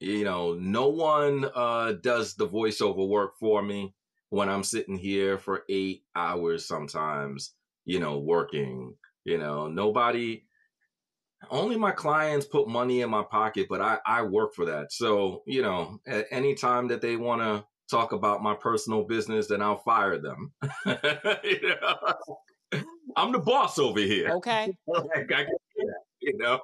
[0.00, 3.94] You know, no one uh, does the voiceover work for me
[4.30, 7.52] when I'm sitting here for eight hours sometimes,
[7.84, 8.94] you know, working.
[9.24, 10.44] You know, nobody,
[11.50, 14.92] only my clients put money in my pocket, but I, I work for that.
[14.92, 19.48] So, you know, at any time that they want to talk about my personal business,
[19.48, 20.52] then I'll fire them.
[21.44, 22.14] you know?
[23.16, 24.30] I'm the boss over here.
[24.30, 24.72] Okay.
[26.20, 26.60] you know,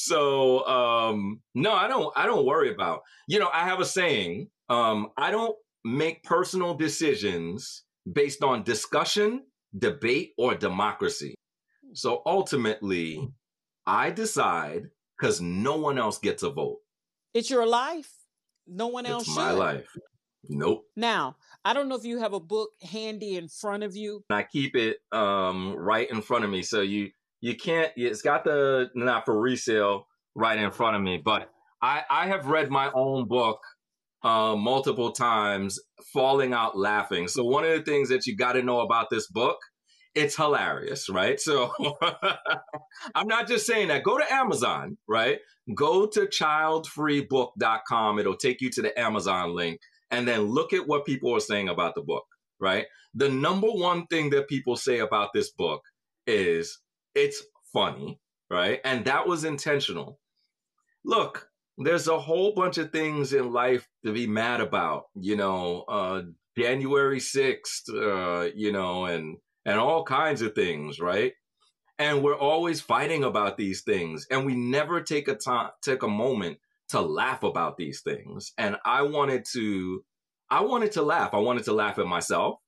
[0.00, 3.00] so um no, I don't I don't worry about.
[3.28, 9.42] You know, I have a saying, um I don't make personal decisions based on discussion,
[9.78, 11.34] debate or democracy.
[11.92, 13.28] So ultimately,
[13.86, 14.84] I decide
[15.20, 16.78] cuz no one else gets a vote.
[17.34, 18.10] It's your life.
[18.66, 19.40] No one else It's should.
[19.40, 19.86] my life.
[20.48, 20.84] Nope.
[20.96, 24.24] Now, I don't know if you have a book handy in front of you.
[24.30, 28.44] I keep it um right in front of me so you you can't it's got
[28.44, 31.50] the not for resale right in front of me but
[31.82, 33.60] i i have read my own book
[34.22, 35.78] uh, multiple times
[36.12, 37.28] falling out laughing.
[37.28, 39.58] So one of the things that you got to know about this book
[40.12, 41.38] it's hilarious right?
[41.38, 41.72] So
[43.14, 44.02] i'm not just saying that.
[44.02, 45.38] Go to amazon right?
[45.74, 51.06] Go to childfreebook.com it'll take you to the amazon link and then look at what
[51.06, 52.24] people are saying about the book
[52.58, 52.86] right?
[53.14, 55.82] The number one thing that people say about this book
[56.26, 56.78] is
[57.14, 57.42] it's
[57.72, 58.20] funny,
[58.50, 58.80] right?
[58.84, 60.18] And that was intentional.
[61.04, 65.84] Look, there's a whole bunch of things in life to be mad about, you know,
[65.88, 66.22] uh,
[66.58, 71.32] January 6th, uh, you know, and, and all kinds of things, right?
[71.98, 76.08] And we're always fighting about these things and we never take a time, take a
[76.08, 76.58] moment
[76.90, 78.52] to laugh about these things.
[78.58, 80.04] And I wanted to,
[80.50, 81.34] I wanted to laugh.
[81.34, 82.58] I wanted to laugh at myself.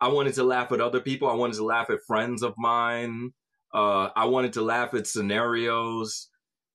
[0.00, 1.28] I wanted to laugh at other people.
[1.28, 3.32] I wanted to laugh at friends of mine.
[3.74, 6.28] Uh, I wanted to laugh at scenarios,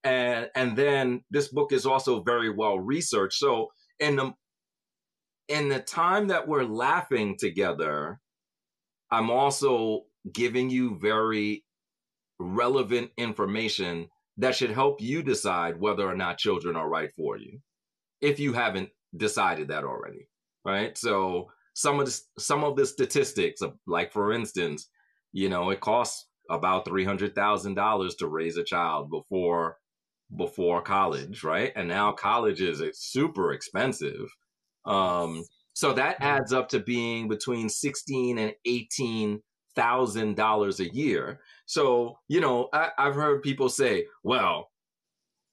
[0.04, 3.38] and and then this book is also very well researched.
[3.38, 3.68] So
[4.00, 4.34] in the
[5.48, 8.20] in the time that we're laughing together,
[9.12, 11.64] I'm also giving you very
[12.40, 17.60] relevant information that should help you decide whether or not children are right for you,
[18.22, 20.28] if you haven't decided that already,
[20.66, 20.98] right?
[20.98, 24.90] So some of the some of the statistics, like for instance,
[25.34, 29.78] you know, it costs about three hundred thousand dollars to raise a child before
[30.36, 31.72] before college, right?
[31.76, 34.30] And now college is super expensive.
[34.86, 39.42] Um, so that adds up to being between sixteen and eighteen
[39.76, 41.40] thousand dollars a year.
[41.66, 44.70] So you know, I, I've heard people say, "Well,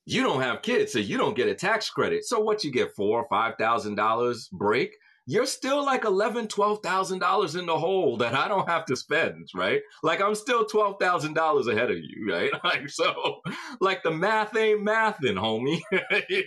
[0.07, 2.25] you don't have kids, so you don't get a tax credit.
[2.25, 4.91] So what you get four or five thousand dollars break?
[5.29, 8.97] You're still like eleven, twelve thousand dollars in the hole that I don't have to
[8.97, 9.83] spend, right?
[10.03, 12.51] Like I'm still twelve thousand dollars ahead of you, right?
[12.65, 13.41] Like so,
[13.81, 15.83] like the math ain't mathing, homie.
[16.31, 16.45] you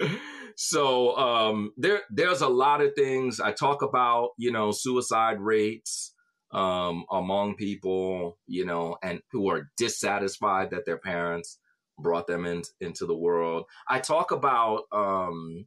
[0.00, 0.08] know.
[0.54, 4.30] so um, there, there's a lot of things I talk about.
[4.36, 6.12] You know, suicide rates
[6.52, 11.58] um, among people, you know, and who are dissatisfied that their parents
[11.98, 13.64] brought them in, into the world.
[13.88, 15.66] I talk about um,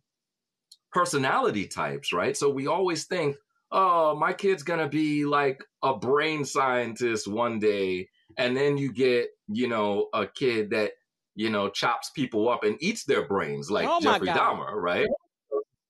[0.93, 2.36] personality types, right?
[2.36, 3.36] So we always think,
[3.71, 9.29] oh, my kid's gonna be like a brain scientist one day, and then you get,
[9.47, 10.93] you know, a kid that
[11.36, 14.27] you know chops people up and eats their brains, like Oh Jeffrey.
[14.27, 15.08] Dahmer, right?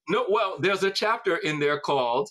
[0.10, 2.30] No, well, there's a chapter in there called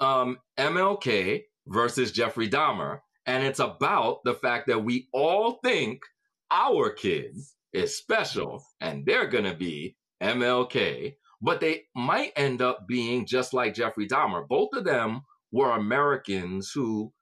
[0.00, 6.02] um, MLK versus Jeffrey Dahmer, and it's about the fact that we all think
[6.50, 7.36] our kid
[7.72, 13.74] is special and they're gonna be MLK, but they might end up being just like
[13.74, 14.46] Jeffrey Dahmer.
[14.46, 15.22] Both of them
[15.52, 17.12] were Americans who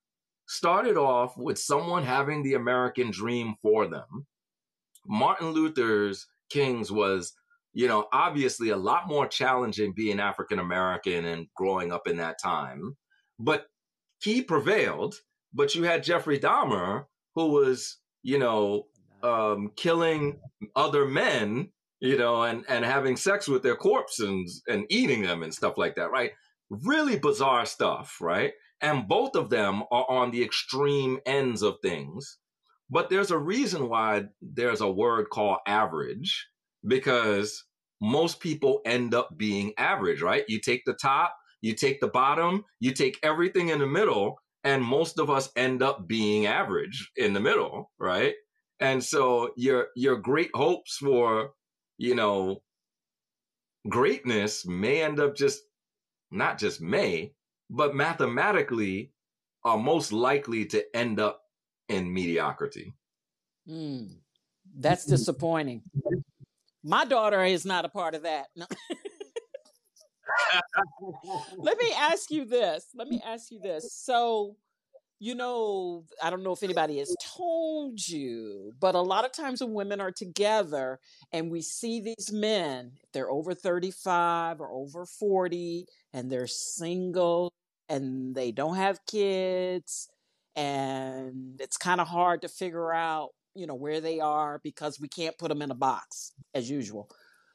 [0.49, 4.27] started off with someone having the American dream for them.
[5.07, 7.33] Martin Luther's King's was,
[7.73, 12.41] you know, obviously a lot more challenging being African American and growing up in that
[12.41, 12.97] time,
[13.39, 13.67] but
[14.23, 15.17] he prevailed.
[15.53, 18.87] But you had Jeffrey Dahmer, who was, you know,
[19.23, 20.39] um, killing
[20.75, 25.55] other men, you know, and and having sex with their corpses and eating them and
[25.55, 26.33] stuff like that, right?
[26.71, 28.53] Really bizarre stuff, right?
[28.81, 32.39] And both of them are on the extreme ends of things.
[32.91, 36.47] But there's a reason why there's a word called average,
[36.87, 37.65] because
[38.01, 40.45] most people end up being average, right?
[40.49, 44.85] You take the top, you take the bottom, you take everything in the middle, and
[44.85, 48.35] most of us end up being average in the middle, right?
[48.79, 51.53] And so your your great hopes for,
[51.99, 52.63] you know,
[53.89, 55.63] greatness may end up just
[56.31, 57.33] not just may,
[57.71, 59.13] but mathematically
[59.65, 61.43] are most likely to end up
[61.89, 62.93] in mediocrity.
[63.69, 64.17] Mm,
[64.79, 65.83] that's disappointing.
[66.85, 68.47] My daughter is not a part of that.
[68.55, 68.67] No.
[71.57, 72.87] Let me ask you this.
[72.95, 73.93] Let me ask you this.
[73.93, 74.57] So,
[75.19, 76.67] you know, I don't know if mm-hmm.
[76.67, 80.99] anybody has told you, but a lot of times when women are together
[81.33, 87.53] and we see these men, if they're over 35 or over 40 and they're single
[87.89, 90.09] and they don't have kids
[90.55, 95.09] and it's kind of hard to figure out, you know, where they are because we
[95.09, 97.09] can't put them in a box as usual.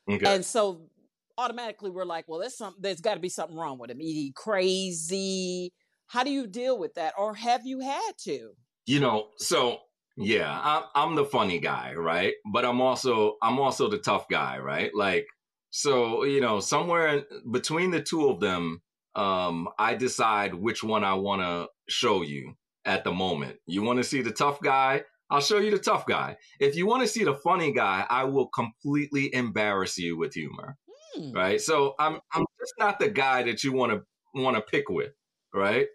[0.09, 0.35] Okay.
[0.35, 0.89] And so
[1.37, 3.99] automatically we're like, well, there's some there's got to be something wrong with him.
[3.99, 5.73] He crazy
[6.11, 8.51] how do you deal with that, or have you had to?
[8.85, 9.77] You know, so
[10.17, 12.33] yeah, I'm, I'm the funny guy, right?
[12.51, 14.91] But I'm also I'm also the tough guy, right?
[14.93, 15.25] Like,
[15.69, 18.81] so you know, somewhere between the two of them,
[19.15, 23.57] um, I decide which one I want to show you at the moment.
[23.65, 25.03] You want to see the tough guy?
[25.29, 26.35] I'll show you the tough guy.
[26.59, 30.75] If you want to see the funny guy, I will completely embarrass you with humor.
[31.15, 31.31] Hmm.
[31.31, 31.61] Right?
[31.61, 34.01] So I'm I'm just not the guy that you want to
[34.35, 35.13] want to pick with,
[35.53, 35.87] right?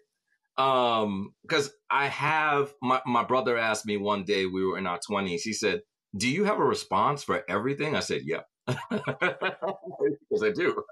[0.57, 4.99] Um, because I have my, my brother asked me one day, we were in our
[4.99, 5.81] 20s, he said,
[6.15, 7.95] Do you have a response for everything?
[7.95, 8.47] I said, Yep.
[8.91, 10.83] because I do.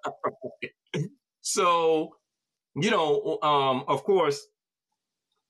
[1.41, 2.11] so,
[2.75, 4.41] you know, um, of course,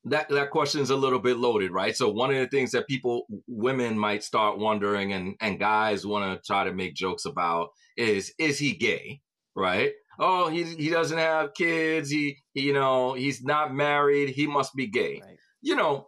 [0.05, 1.95] that that question is a little bit loaded, right?
[1.95, 6.41] So one of the things that people, women might start wondering, and and guys want
[6.41, 9.21] to try to make jokes about is is he gay,
[9.55, 9.93] right?
[10.19, 12.09] Oh, he he doesn't have kids.
[12.09, 14.29] He, he you know he's not married.
[14.29, 15.21] He must be gay.
[15.23, 15.37] Right.
[15.61, 16.07] You know,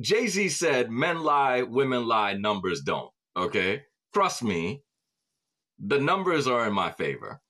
[0.00, 3.82] Jay Z said, "Men lie, women lie, numbers don't." Okay,
[4.14, 4.82] trust me,
[5.78, 7.40] the numbers are in my favor.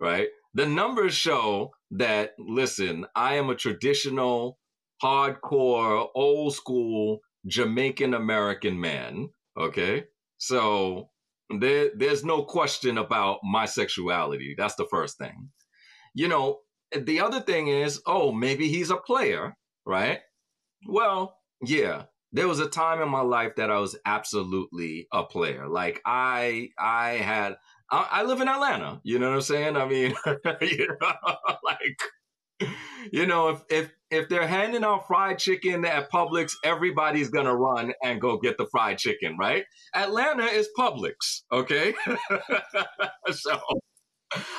[0.00, 2.32] Right, the numbers show that.
[2.38, 4.58] Listen, I am a traditional,
[5.02, 9.30] hardcore, old school Jamaican American man.
[9.56, 10.04] Okay,
[10.38, 11.10] so
[11.50, 14.54] there, there's no question about my sexuality.
[14.56, 15.50] That's the first thing.
[16.14, 16.58] You know,
[16.96, 19.54] the other thing is, oh, maybe he's a player,
[19.86, 20.20] right?
[20.86, 22.04] Well, yeah.
[22.32, 25.66] There was a time in my life that I was absolutely a player.
[25.66, 27.56] Like I, I had,
[27.90, 29.00] I, live in Atlanta.
[29.02, 29.76] You know what I'm saying?
[29.76, 30.14] I mean,
[30.60, 30.96] you know,
[31.64, 32.02] like
[33.12, 37.92] you know, if if if they're handing out fried chicken at Publix, everybody's gonna run
[38.02, 39.64] and go get the fried chicken, right?
[39.94, 41.94] Atlanta is Publix, okay?
[43.30, 43.60] so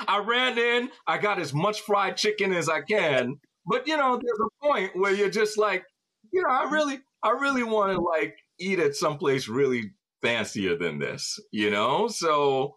[0.07, 4.19] I ran in, I got as much fried chicken as I can, but you know,
[4.21, 5.83] there's a point where you're just like,
[6.31, 10.99] you know, I really, I really want to like eat at someplace really fancier than
[10.99, 12.07] this, you know?
[12.07, 12.75] So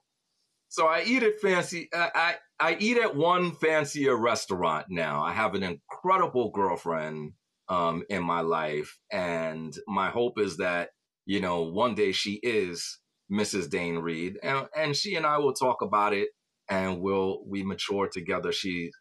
[0.73, 1.91] so I eat at fancy.
[1.93, 5.21] I, I I eat at one fancier restaurant now.
[5.21, 7.33] I have an incredible girlfriend
[7.69, 10.91] um, in my life, and my hope is that
[11.27, 13.01] you know one day she is
[13.33, 13.69] Mrs.
[13.69, 16.29] Dane Reid, and and she and I will talk about it,
[16.71, 18.53] and we'll we mature together.
[18.53, 18.93] She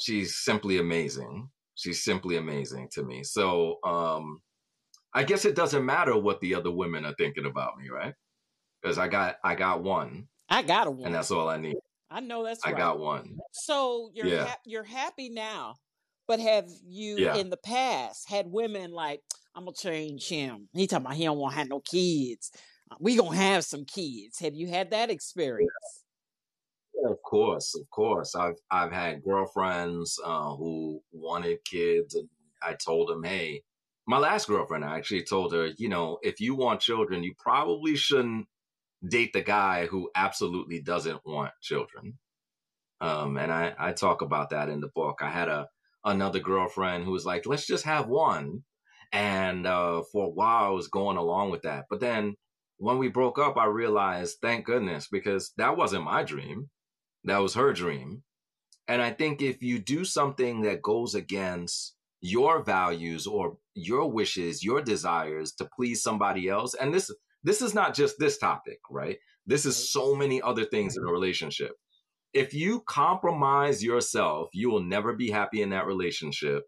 [0.00, 1.50] she's simply amazing.
[1.76, 3.22] She's simply amazing to me.
[3.22, 4.40] So um,
[5.14, 8.14] I guess it doesn't matter what the other women are thinking about me, right?
[8.82, 11.06] Because I got I got one I got a one.
[11.06, 11.76] And that's all I need.
[12.14, 12.78] I know that's I right.
[12.78, 13.38] got one.
[13.52, 14.44] So you're yeah.
[14.44, 15.74] ha- you're happy now,
[16.28, 17.34] but have you yeah.
[17.34, 19.20] in the past had women like
[19.56, 20.68] I'm gonna change him?
[20.74, 22.52] He talking about he don't want to have no kids.
[22.88, 24.38] Uh, we gonna have some kids.
[24.38, 25.72] Have you had that experience?
[26.94, 28.36] Yeah, of course, of course.
[28.36, 32.28] I've I've had girlfriends uh, who wanted kids, and
[32.62, 33.64] I told them, hey,
[34.06, 37.96] my last girlfriend, I actually told her, you know, if you want children, you probably
[37.96, 38.46] shouldn't
[39.06, 42.18] date the guy who absolutely doesn't want children.
[43.00, 45.18] Um, and I, I talk about that in the book.
[45.20, 45.68] I had a
[46.04, 48.62] another girlfriend who was like, let's just have one.
[49.12, 51.84] And uh, for a while, I was going along with that.
[51.88, 52.34] But then
[52.78, 56.68] when we broke up, I realized, thank goodness, because that wasn't my dream.
[57.24, 58.22] That was her dream.
[58.86, 64.62] And I think if you do something that goes against your values or your wishes,
[64.62, 67.10] your desires to please somebody else, and this
[67.44, 69.18] this is not just this topic, right?
[69.46, 71.72] This is so many other things in a relationship.
[72.32, 76.64] If you compromise yourself, you will never be happy in that relationship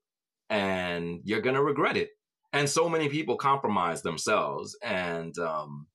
[0.49, 2.11] and you're going to regret it.
[2.53, 4.79] And so many people compromise themselves.
[4.83, 5.89] And um,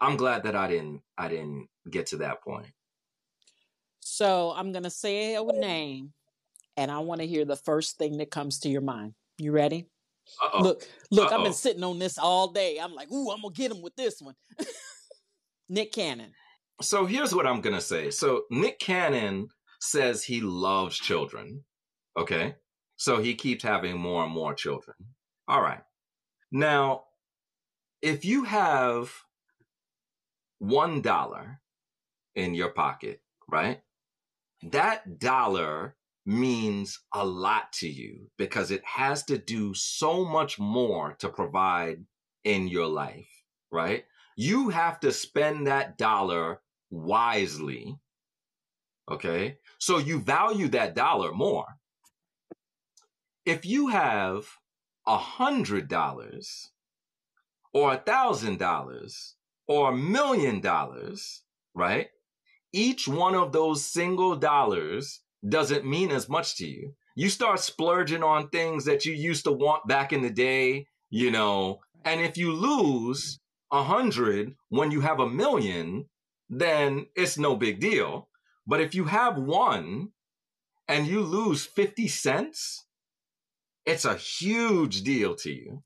[0.00, 2.66] I'm glad that I didn't I didn't get to that point.
[4.00, 6.12] So I'm gonna say a name,
[6.76, 9.14] and I want to hear the first thing that comes to your mind.
[9.38, 9.86] You ready?
[10.42, 10.62] Uh-oh.
[10.62, 12.78] Look, look, I've been sitting on this all day.
[12.78, 14.34] I'm like, ooh, I'm gonna get him with this one.
[15.68, 16.32] Nick Cannon.
[16.80, 18.10] So here's what I'm gonna say.
[18.10, 19.48] So Nick Cannon
[19.80, 21.64] says he loves children.
[22.16, 22.54] Okay.
[22.96, 24.96] So he keeps having more and more children.
[25.46, 25.82] All right.
[26.50, 27.04] Now,
[28.02, 29.12] if you have
[30.58, 31.60] one dollar
[32.34, 33.80] in your pocket, right?
[34.62, 35.94] That dollar
[36.28, 42.04] means a lot to you because it has to do so much more to provide
[42.44, 43.30] in your life,
[43.72, 44.04] right?
[44.36, 46.60] You have to spend that dollar
[46.90, 47.96] wisely.
[49.10, 49.56] Okay.
[49.78, 51.64] So you value that dollar more.
[53.46, 54.46] If you have
[55.06, 56.70] a hundred dollars
[57.72, 59.34] or a thousand dollars
[59.66, 61.42] or a million dollars,
[61.74, 62.08] right?
[62.70, 66.94] Each one of those single dollars doesn't mean as much to you.
[67.14, 71.30] You start splurging on things that you used to want back in the day, you
[71.30, 76.06] know, and if you lose a hundred when you have a million,
[76.48, 78.28] then it's no big deal.
[78.66, 80.10] But if you have one
[80.86, 82.86] and you lose 50 cents,
[83.84, 85.82] it's a huge deal to you.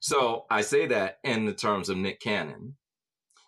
[0.00, 2.76] So I say that in the terms of Nick Cannon.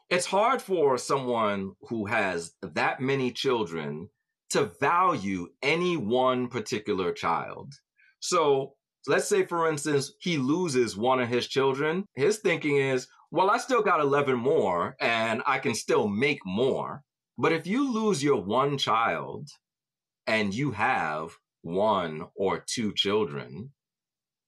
[0.09, 4.09] It's hard for someone who has that many children
[4.51, 7.75] to value any one particular child.
[8.21, 8.75] So
[9.07, 12.05] let's say, for instance, he loses one of his children.
[12.15, 17.03] His thinking is, well, I still got 11 more and I can still make more.
[17.39, 19.49] But if you lose your one child
[20.27, 23.73] and you have one or two children,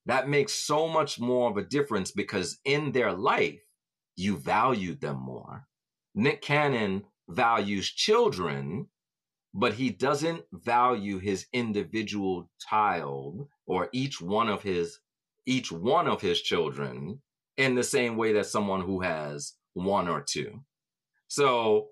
[0.07, 3.61] that makes so much more of a difference because in their life,
[4.17, 5.67] you valued them more.
[6.15, 8.89] Nick Cannon values children,
[9.55, 15.01] but he doesn't value his individual child or each one of his
[15.47, 17.21] each one of his children
[17.57, 20.61] in the same way that someone who has one or two.
[21.29, 21.89] So,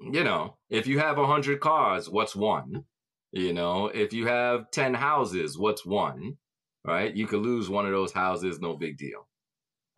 [0.00, 2.84] you know, if you have a hundred cars, what's one?
[3.32, 6.36] You know, if you have 10 houses, what's one?
[6.84, 7.14] Right?
[7.14, 9.28] You could lose one of those houses, no big deal.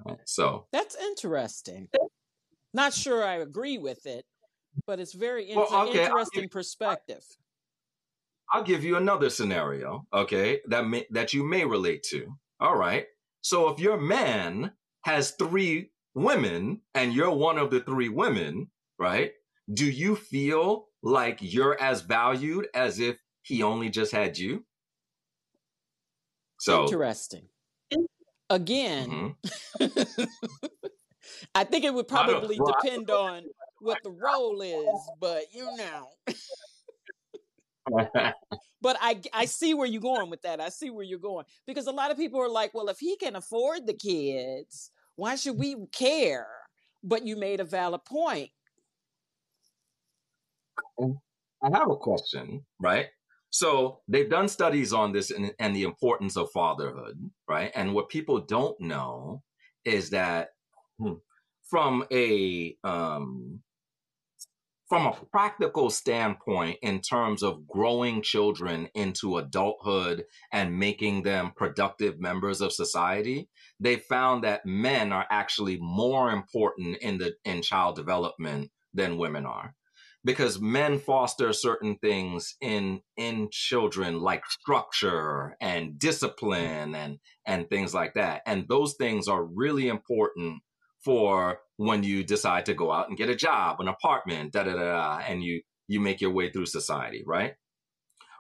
[0.05, 0.19] Right?
[0.25, 1.89] So, That's interesting.
[2.75, 4.25] Not sure I agree with it,
[4.87, 7.25] but it's very Well, inter- okay, I'll interesting give- perspective.
[8.51, 12.27] I'll give you another scenario, okay, that may, that you may relate to.
[12.61, 13.07] All right.
[13.41, 14.73] So if your man
[15.05, 19.33] has three women and you're one of the three women, right?
[19.73, 24.65] Do you feel like you're as valued as if he only just had you?
[26.61, 27.49] So, Interesting.
[28.51, 29.35] Again,
[29.81, 30.29] mhm.
[31.55, 33.45] I think it would probably well, depend on
[33.83, 36.09] what the role is, but you know.
[38.83, 40.61] But I I see where you're going with that.
[40.61, 43.17] I see where you're going because a lot of people are like, well, if he
[43.17, 46.49] can afford the kids, why should we care?
[47.05, 48.51] But you made a valid point.
[51.01, 53.07] I have a question, right?
[53.51, 57.71] So they've done studies on this and, and the importance of fatherhood, right?
[57.75, 59.43] And what people don't know
[59.85, 60.49] is that
[60.99, 61.15] hmm,
[61.69, 63.61] from a um,
[64.93, 72.21] from a practical standpoint, in terms of growing children into adulthood and making them productive
[72.21, 73.49] members of society,
[73.81, 79.47] they found that men are actually more important in the in child development than women
[79.47, 79.75] are.
[80.27, 87.95] Because men foster certain things in in children like structure and discipline and and things
[87.95, 88.43] like that.
[88.45, 90.61] And those things are really important
[91.05, 94.75] for when you decide to go out and get a job an apartment da da
[94.75, 97.55] da, and you you make your way through society right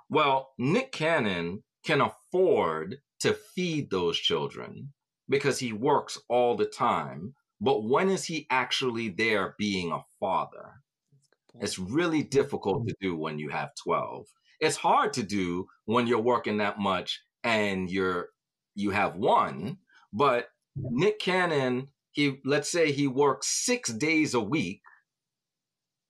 [0.09, 4.93] well nick cannon can afford to feed those children
[5.29, 10.83] because he works all the time but when is he actually there being a father
[11.61, 14.27] it's really difficult to do when you have 12.
[14.61, 18.29] It's hard to do when you're working that much and you're
[18.75, 19.79] you have one,
[20.13, 24.83] but Nick Cannon, he let's say he works 6 days a week.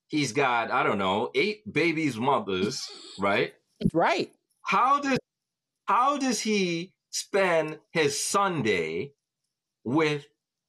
[0.08, 2.88] He's got I don't know, 8 babies mothers,
[3.18, 3.54] right?
[3.92, 4.32] Right.
[4.62, 5.18] How does
[5.86, 9.12] how does he spend his Sunday
[9.84, 10.26] with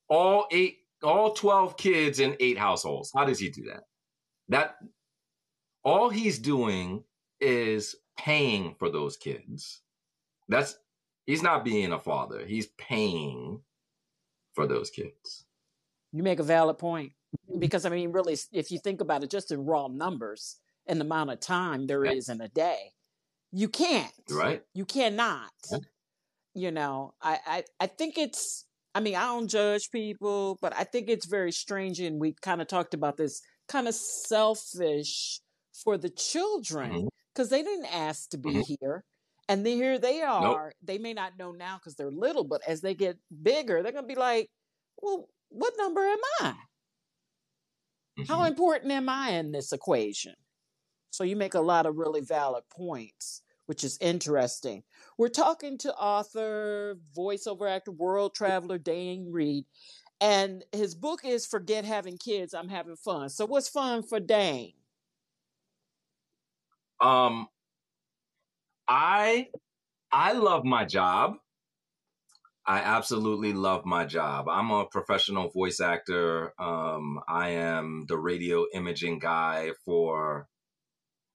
[0.10, 3.12] all 8 all 12 kids in 8 households?
[3.16, 3.84] How does he do that?
[4.50, 4.76] that
[5.84, 7.04] all he's doing
[7.40, 9.82] is paying for those kids.
[10.48, 10.78] That's
[11.26, 12.46] he's not being a father.
[12.46, 13.62] He's paying
[14.54, 15.46] for those kids.
[16.12, 17.14] You make a valid point
[17.60, 21.06] because I mean, really, if you think about it, just in raw numbers and the
[21.06, 22.92] amount of time there is in a day,
[23.52, 24.12] you can't.
[24.30, 24.64] Right.
[24.74, 25.52] You cannot.
[25.72, 25.80] Yeah.
[26.56, 28.66] You know, I, I I think it's.
[28.96, 32.62] I mean, I don't judge people, but I think it's very strange, and we kind
[32.62, 35.42] of talked about this, kind of selfish
[35.74, 39.04] for the children because hmm they didn't ask to be hmm here.
[39.50, 40.62] And then here they Nope.
[40.62, 40.74] are.
[40.82, 44.06] They may not know now because they're little, but as they get bigger, they're going
[44.06, 44.50] to be like,
[45.02, 46.56] well, what number am I?
[48.28, 50.36] How hmm important am I in this equation?
[51.12, 54.84] So you make a lot of really valid points, which is interesting.
[55.18, 59.66] We're talking to author, voiceover actor, world traveler Dane Reid,
[60.22, 63.30] and his book is Forget Having Kids, I'm Having Fun.
[63.30, 64.74] So what's fun for Dane?
[67.00, 67.50] Um,
[68.88, 69.48] I
[70.12, 71.36] I love my job.
[72.66, 74.48] I absolutely love my job.
[74.48, 76.54] I'm a professional voice actor.
[76.62, 80.48] Um, I am the radio imaging guy for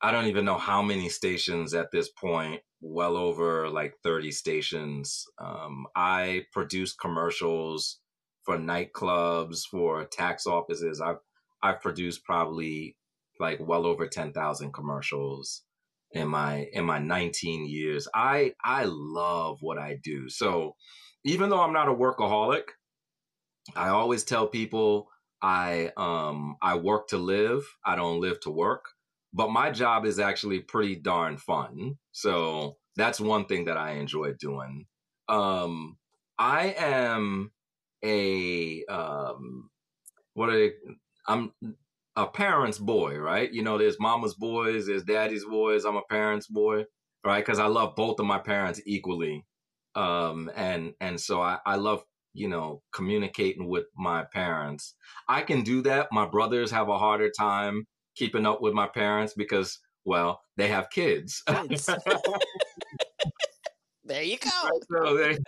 [0.01, 5.25] I don't even know how many stations at this point, well over like 30 stations.
[5.41, 7.99] Um, I produce commercials
[8.45, 11.01] for nightclubs, for tax offices.
[11.01, 11.19] I've
[11.63, 12.97] I've produced probably
[13.41, 15.63] like well over 10,000 commercials
[16.13, 18.09] in my in my 19 years.
[18.15, 20.29] I I love what I do.
[20.29, 20.77] So
[21.25, 22.65] even though I'm not a workaholic,
[23.77, 25.09] I always tell people
[25.43, 27.65] I um I work to live.
[27.85, 28.85] I don't live to work.
[29.33, 31.99] But my job is actually pretty darn fun.
[32.13, 34.87] So that's one thing that I enjoy doing.
[35.29, 35.99] Um
[36.39, 37.53] I am
[38.05, 39.71] a um
[40.35, 40.73] what are they,
[41.27, 41.53] I'm
[42.19, 43.51] a parent's boy, right?
[43.51, 45.85] You know, there's mama's boys, there's daddy's boys.
[45.85, 46.85] I'm a parent's boy,
[47.25, 47.45] right?
[47.45, 49.47] Because I love both of my parents equally,
[49.95, 52.03] um, and and so I, I love
[52.35, 54.97] you know communicating with my parents.
[55.29, 56.09] I can do that.
[56.11, 60.91] My brothers have a harder time keeping up with my parents because, well, they have
[60.91, 61.41] kids.
[61.47, 61.89] Kids.
[64.05, 64.51] there you go.
[64.91, 65.39] so they,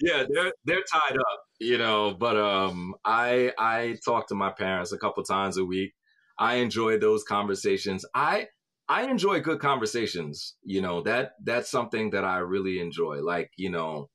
[0.00, 2.14] yeah, they're they're tied up, you know.
[2.18, 5.92] But um, I I talk to my parents a couple times a week.
[6.38, 8.04] I enjoy those conversations.
[8.14, 8.48] I
[8.88, 10.56] I enjoy good conversations.
[10.62, 13.22] You know that that's something that I really enjoy.
[13.22, 14.10] Like you know,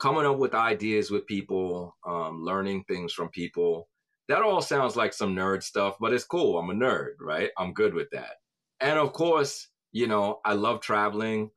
[0.00, 3.88] coming up with ideas with people, um, learning things from people.
[4.28, 6.58] That all sounds like some nerd stuff, but it's cool.
[6.58, 7.50] I'm a nerd, right?
[7.58, 8.36] I'm good with that.
[8.80, 11.50] And of course, you know, I love traveling.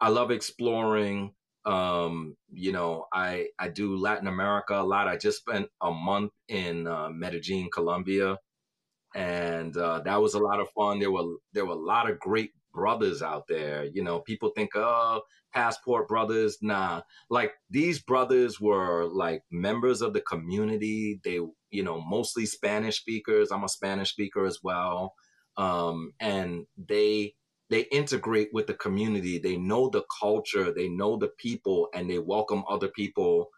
[0.00, 1.34] I love exploring.
[1.66, 5.08] Um, you know, I I do Latin America a lot.
[5.08, 8.38] I just spent a month in uh, Medellin, Colombia,
[9.14, 11.00] and uh, that was a lot of fun.
[11.00, 13.84] There were there were a lot of great brothers out there.
[13.84, 16.58] You know, people think, oh, passport brothers.
[16.62, 21.20] Nah, like these brothers were like members of the community.
[21.24, 21.40] They,
[21.70, 23.50] you know, mostly Spanish speakers.
[23.50, 25.14] I'm a Spanish speaker as well,
[25.56, 27.34] um, and they
[27.68, 29.38] they integrate with the community.
[29.38, 30.72] They know the culture.
[30.72, 33.50] They know the people, and they welcome other people,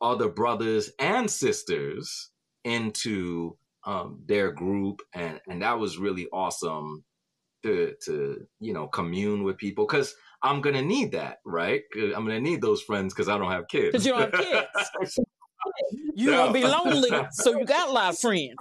[0.00, 2.30] other brothers and sisters
[2.64, 7.04] into um, their group, and and that was really awesome
[7.62, 11.82] to to you know commune with people because I'm gonna need that, right?
[11.94, 13.92] I'm gonna need those friends because I don't have kids.
[13.92, 14.66] Because you don't have
[15.04, 15.20] kids.
[16.16, 16.32] No.
[16.32, 18.56] gonna be lonely, so you got a lot of friends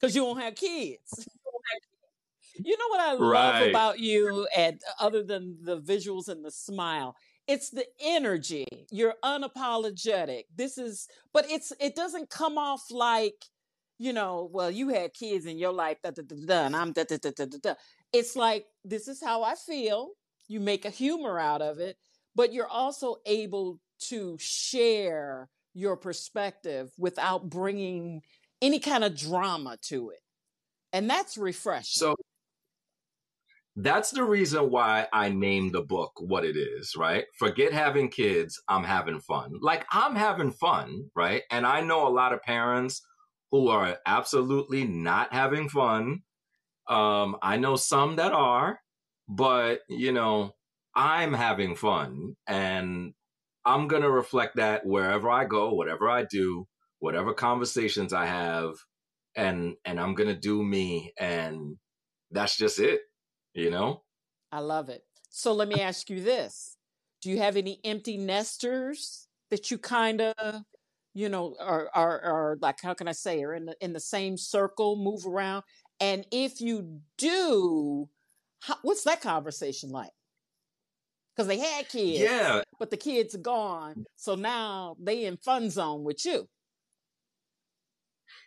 [0.00, 1.28] because you don't have kids.
[2.56, 3.70] You know what I love Right.
[3.70, 8.66] about you, and uh, other than the visuals and the smile, it's the energy.
[8.90, 10.44] You're unapologetic.
[10.54, 13.44] This is, but it's it doesn't come off like,
[13.98, 16.92] you know, well, you had kids in your life, da da da da, and I'm
[16.92, 17.58] da da da da da.
[17.62, 17.74] da.
[18.12, 20.10] It's like this is how I feel.
[20.48, 21.96] You make a humor out of it,
[22.34, 28.22] but you're also able to share your perspective without bringing
[28.62, 30.20] any kind of drama to it.
[30.92, 32.00] And that's refreshing.
[32.00, 32.14] So
[33.76, 37.24] that's the reason why I named the book what it is, right?
[37.38, 39.52] Forget having kids, I'm having fun.
[39.60, 41.42] Like I'm having fun, right?
[41.50, 43.02] And I know a lot of parents
[43.50, 46.20] who are absolutely not having fun.
[46.88, 48.78] Um, I know some that are,
[49.28, 50.52] but you know,
[50.94, 53.12] I'm having fun and
[53.64, 56.66] I'm going to reflect that wherever I go, whatever I do,
[57.00, 58.74] whatever conversations I have
[59.36, 61.76] and and I'm going to do me and
[62.30, 63.00] that's just it,
[63.54, 64.02] you know?
[64.52, 65.02] I love it.
[65.30, 66.76] So let me ask you this.
[67.22, 70.62] Do you have any empty nesters that you kind of,
[71.14, 74.00] you know, are, are, are like, how can I say, are in the, in the
[74.00, 75.64] same circle, move around?
[76.00, 78.08] And if you do,
[78.60, 80.10] how, what's that conversation like?
[81.34, 84.04] Because they had kids, Yeah, but the kids are gone.
[84.16, 86.48] So now they in fun zone with you.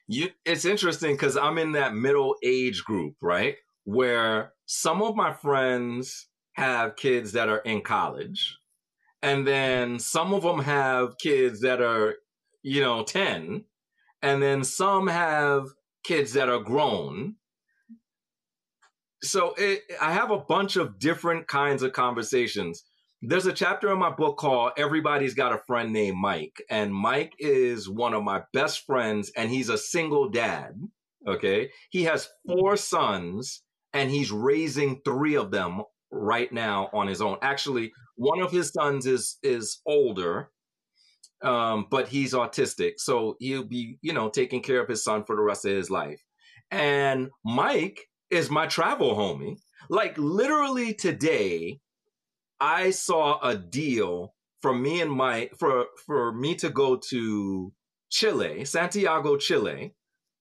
[0.08, 3.55] You, it's interesting because I'm in that middle age group, right?
[3.88, 8.57] Where some of my friends have kids that are in college,
[9.21, 12.15] and then some of them have kids that are,
[12.63, 13.63] you know, 10,
[14.21, 15.67] and then some have
[16.03, 17.35] kids that are grown.
[19.23, 22.83] So it, I have a bunch of different kinds of conversations.
[23.21, 26.61] There's a chapter in my book called Everybody's Got a Friend Named Mike.
[26.69, 30.75] And Mike is one of my best friends, and he's a single dad.
[31.25, 31.71] Okay.
[31.89, 33.63] He has four sons,
[33.93, 35.81] and he's raising three of them
[36.11, 37.38] right now on his own.
[37.41, 40.49] Actually, one of his sons is is older,
[41.43, 45.35] um, but he's autistic, so he'll be you know taking care of his son for
[45.35, 46.21] the rest of his life.
[46.71, 49.57] And Mike is my travel homie.
[49.89, 51.79] Like literally today,
[52.59, 57.71] I saw a deal for me and Mike for for me to go to
[58.09, 59.93] Chile, Santiago, Chile,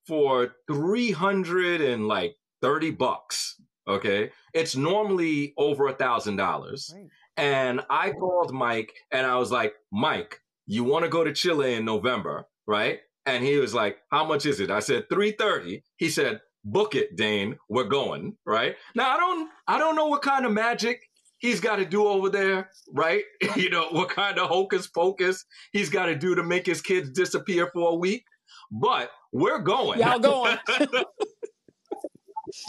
[0.07, 3.59] for three hundred and like thirty bucks.
[3.87, 6.93] Okay, it's normally over a thousand dollars.
[7.37, 11.75] And I called Mike and I was like, Mike, you want to go to Chile
[11.75, 12.99] in November, right?
[13.27, 14.71] And he was like, how much is it?
[14.71, 15.83] I said 330.
[15.97, 17.57] He said, book it, Dane.
[17.69, 18.75] We're going, right?
[18.95, 21.01] Now I don't I don't know what kind of magic
[21.37, 23.23] he's got to do over there, right?
[23.55, 27.09] you know, what kind of hocus pocus he's got to do to make his kids
[27.11, 28.25] disappear for a week.
[28.71, 29.99] But we're going.
[29.99, 30.57] Y'all going.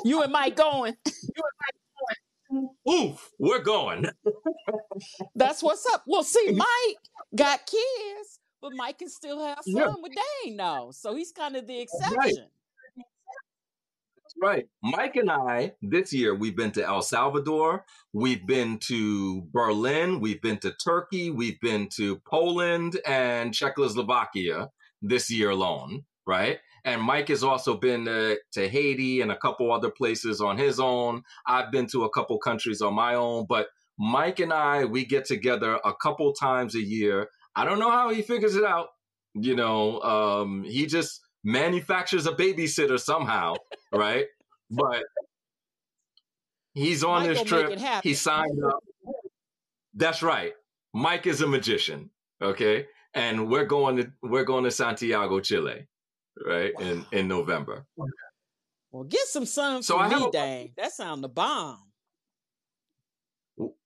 [0.05, 0.97] you and Mike going.
[1.05, 1.75] You and Mike
[2.89, 4.07] Oof, we're going.
[5.35, 6.05] That's what's up.
[6.07, 6.99] Well, see, Mike
[7.35, 9.95] got kids, but Mike can still have fun yeah.
[10.01, 10.13] with
[10.45, 10.91] Dane now.
[10.91, 12.17] So he's kind of the exception.
[12.17, 12.35] Right.
[14.41, 14.69] right.
[14.83, 20.41] Mike and I, this year, we've been to El Salvador, we've been to Berlin, we've
[20.41, 24.71] been to Turkey, we've been to Poland and Czechoslovakia
[25.03, 26.59] this year alone, right?
[26.89, 30.81] And Mike has also been to, to Haiti and a couple other places on his
[30.81, 31.23] own.
[31.47, 33.67] I've been to a couple countries on my own, but
[33.99, 37.29] Mike and I, we get together a couple times a year.
[37.55, 38.87] I don't know how he figures it out.
[39.35, 43.57] You know, um, he just manufactures a babysitter somehow,
[43.93, 44.25] right?
[44.71, 45.03] But
[46.73, 47.79] he's on Mike this trip.
[48.03, 48.83] He signed up.
[49.93, 50.55] That's right.
[50.95, 52.09] Mike is a magician.
[52.41, 52.87] Okay.
[53.13, 55.87] And we're going to we're going to Santiago, Chile
[56.47, 56.73] right?
[56.79, 56.87] Wow.
[56.87, 57.87] In in November.
[58.91, 60.73] Well, get some sun so for me, a, dang.
[60.77, 61.83] That sound the bomb.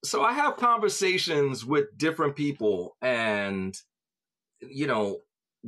[0.05, 3.77] So I have conversations with different people, and
[4.61, 5.19] you know,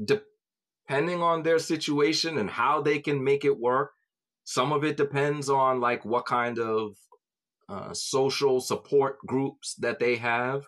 [0.03, 3.93] depending on their situation and how they can make it work.
[4.45, 6.97] Some of it depends on like what kind of
[7.69, 10.67] uh, social support groups that they have.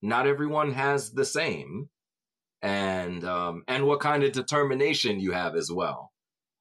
[0.00, 1.88] Not everyone has the same
[2.66, 6.10] and um, and what kind of determination you have as well.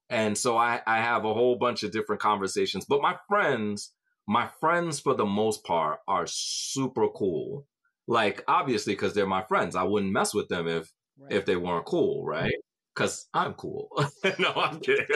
[0.08, 2.86] And so I, I have a whole bunch of different conversations.
[2.86, 3.92] But my friends,
[4.28, 7.66] my friends for the most part are super cool.
[8.08, 11.32] Like obviously because they're my friends, I wouldn't mess with them if right.
[11.34, 12.54] if they weren't cool, right?
[12.94, 13.90] Because I'm cool.
[14.40, 15.08] no, I'm kidding.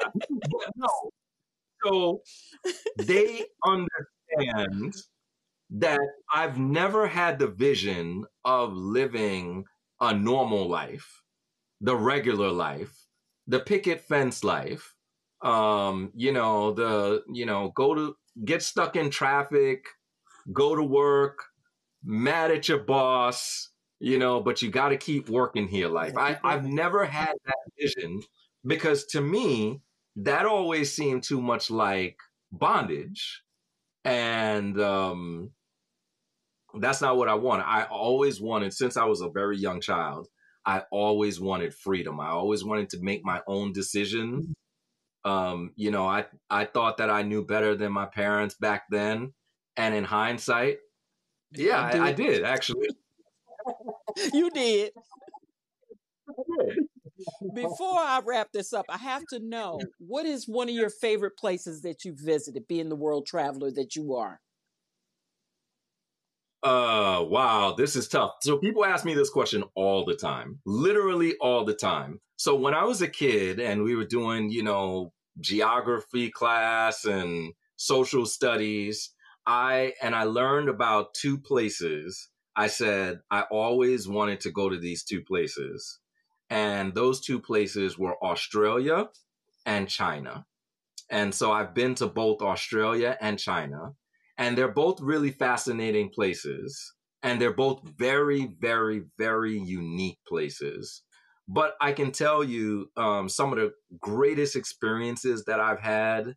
[0.76, 1.10] no.
[1.84, 2.22] So
[2.96, 4.94] they understand
[5.70, 6.00] that
[6.32, 9.64] I've never had the vision of living
[10.00, 11.22] a normal life,
[11.80, 13.06] the regular life,
[13.46, 14.94] the picket fence life,
[15.42, 19.84] um, you know, the, you know, go to get stuck in traffic,
[20.52, 21.38] go to work,
[22.04, 23.70] mad at your boss,
[24.00, 26.16] you know, but you got to keep working here life.
[26.16, 28.22] I, I've never had that vision
[28.66, 29.80] because to me,
[30.16, 32.16] that always seemed too much like
[32.50, 33.42] bondage.
[34.04, 35.50] And um,
[36.80, 37.64] that's not what I wanted.
[37.64, 40.28] I always wanted, since I was a very young child,
[40.64, 42.20] I always wanted freedom.
[42.20, 44.46] I always wanted to make my own decisions.
[45.24, 49.32] Um, you know, I I thought that I knew better than my parents back then,
[49.76, 50.78] and in hindsight,
[51.52, 52.88] yeah, I, I did actually.
[54.32, 54.92] you did.
[57.54, 61.36] Before I wrap this up, I have to know what is one of your favorite
[61.36, 64.40] places that you visited, being the world traveler that you are.
[66.62, 68.32] Uh, wow, this is tough.
[68.42, 72.20] So people ask me this question all the time, literally all the time.
[72.36, 77.52] So when I was a kid and we were doing, you know, geography class and
[77.76, 79.10] social studies,
[79.46, 82.28] I and I learned about two places.
[82.56, 86.00] I said I always wanted to go to these two places.
[86.50, 89.08] And those two places were Australia
[89.64, 90.44] and China.
[91.10, 93.94] And so I've been to both Australia and China.
[94.38, 96.94] And they're both really fascinating places.
[97.22, 101.02] And they're both very, very, very unique places.
[101.48, 106.34] but I can tell you um, some of the greatest experiences that I've had,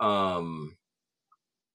[0.00, 0.76] um,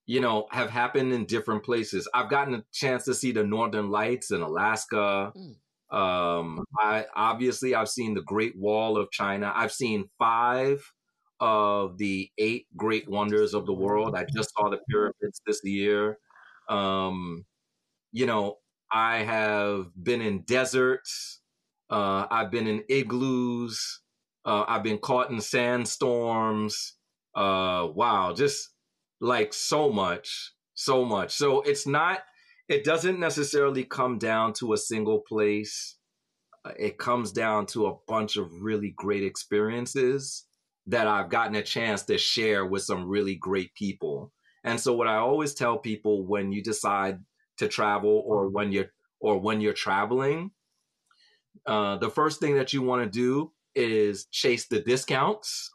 [0.06, 2.10] you know, have happened in different places.
[2.14, 5.32] I've gotten a chance to see the Northern Lights in Alaska.
[5.36, 5.98] Mm.
[5.98, 9.54] Um, I obviously I've seen the Great Wall of China.
[9.56, 10.84] I've seen five
[11.40, 14.16] of the eight great wonders of the world.
[14.16, 16.18] I just saw the pyramids this year.
[16.70, 17.46] Um,
[18.12, 18.60] you know,
[18.92, 21.42] I have been in deserts.
[21.90, 24.02] Uh, I've been in igloos.
[24.46, 26.96] Uh, I've been caught in sandstorms.
[27.36, 28.70] Uh, wow, just
[29.20, 31.34] like so much, so much.
[31.34, 32.20] So it's not,
[32.70, 35.96] it doesn't necessarily come down to a single place.
[36.64, 40.46] Uh, it comes down to a bunch of really great experiences
[40.88, 44.32] that I've gotten a chance to share with some really great people.
[44.64, 47.20] And so what I always tell people when you decide
[47.58, 50.52] to travel or when you're or when you're traveling,
[51.66, 55.72] uh, the first thing that you want to do is chase the discounts.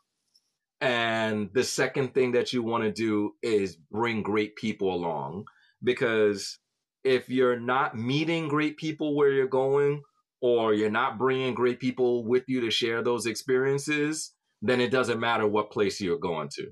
[0.81, 5.47] And the second thing that you want to do is bring great people along.
[5.83, 6.59] Because
[7.05, 10.03] if you're not meeting great people where you're going,
[10.41, 14.33] or you're not bringing great people with you to share those experiences,
[14.63, 16.71] then it doesn't matter what place you're going to.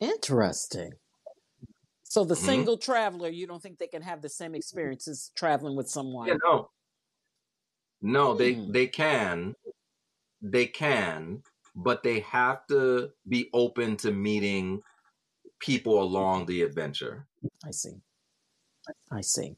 [0.00, 0.92] Interesting.
[2.04, 2.44] So the mm-hmm.
[2.44, 6.26] single traveler, you don't think they can have the same experiences traveling with someone?
[6.26, 6.70] Yeah, no.
[8.02, 8.72] No, they hmm.
[8.72, 9.54] they can.
[10.42, 11.42] They can,
[11.76, 14.80] but they have to be open to meeting
[15.60, 17.26] people along the adventure.
[17.64, 17.96] I see.
[19.12, 19.56] I see.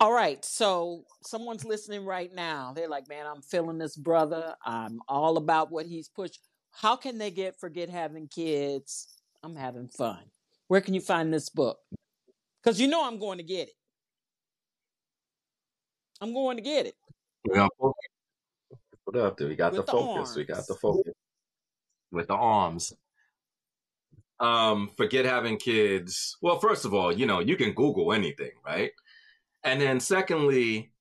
[0.00, 0.44] All right.
[0.44, 2.72] So someone's listening right now.
[2.74, 4.54] They're like, man, I'm feeling this brother.
[4.64, 6.40] I'm all about what he's pushed.
[6.72, 9.20] How can they get Forget Having Kids?
[9.42, 10.18] I'm having fun.
[10.68, 11.78] Where can you find this book?
[12.62, 13.74] Because you know I'm going to get it.
[16.20, 16.94] I'm going to get it.
[17.52, 17.68] Yeah.
[17.78, 19.50] What up, dude?
[19.50, 20.34] We got With the, the focus.
[20.36, 21.12] We got the focus.
[22.10, 22.92] With the arms.
[24.40, 26.36] Um, forget having kids.
[26.40, 28.90] Well, first of all, you know, you can Google anything, right?
[29.64, 30.92] And then secondly,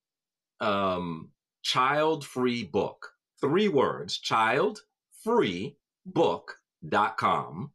[0.61, 1.29] um,
[1.63, 3.11] child free book.
[3.41, 4.79] Three words, child
[5.23, 7.71] free book.com.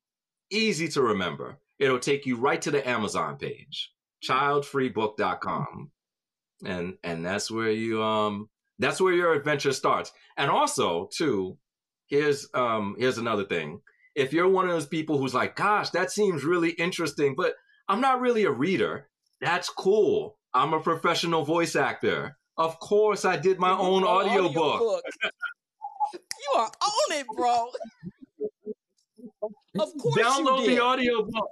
[0.51, 1.59] Easy to remember.
[1.79, 3.93] It'll take you right to the Amazon page,
[4.25, 5.91] childfreebook.com.
[6.65, 10.11] And and that's where you um that's where your adventure starts.
[10.37, 11.59] And also, too,
[12.07, 13.83] here's um here's another thing.
[14.15, 17.55] If you're one of those people who's like, gosh, that seems really interesting, but
[17.89, 19.09] I'm not really a reader,
[19.41, 22.37] that's cool I'm a professional voice actor.
[22.57, 24.57] Of course, I did my own audiobook.
[24.57, 25.01] Audio
[26.13, 27.69] you are on it, bro.
[29.79, 31.51] Of course, download the audiobook.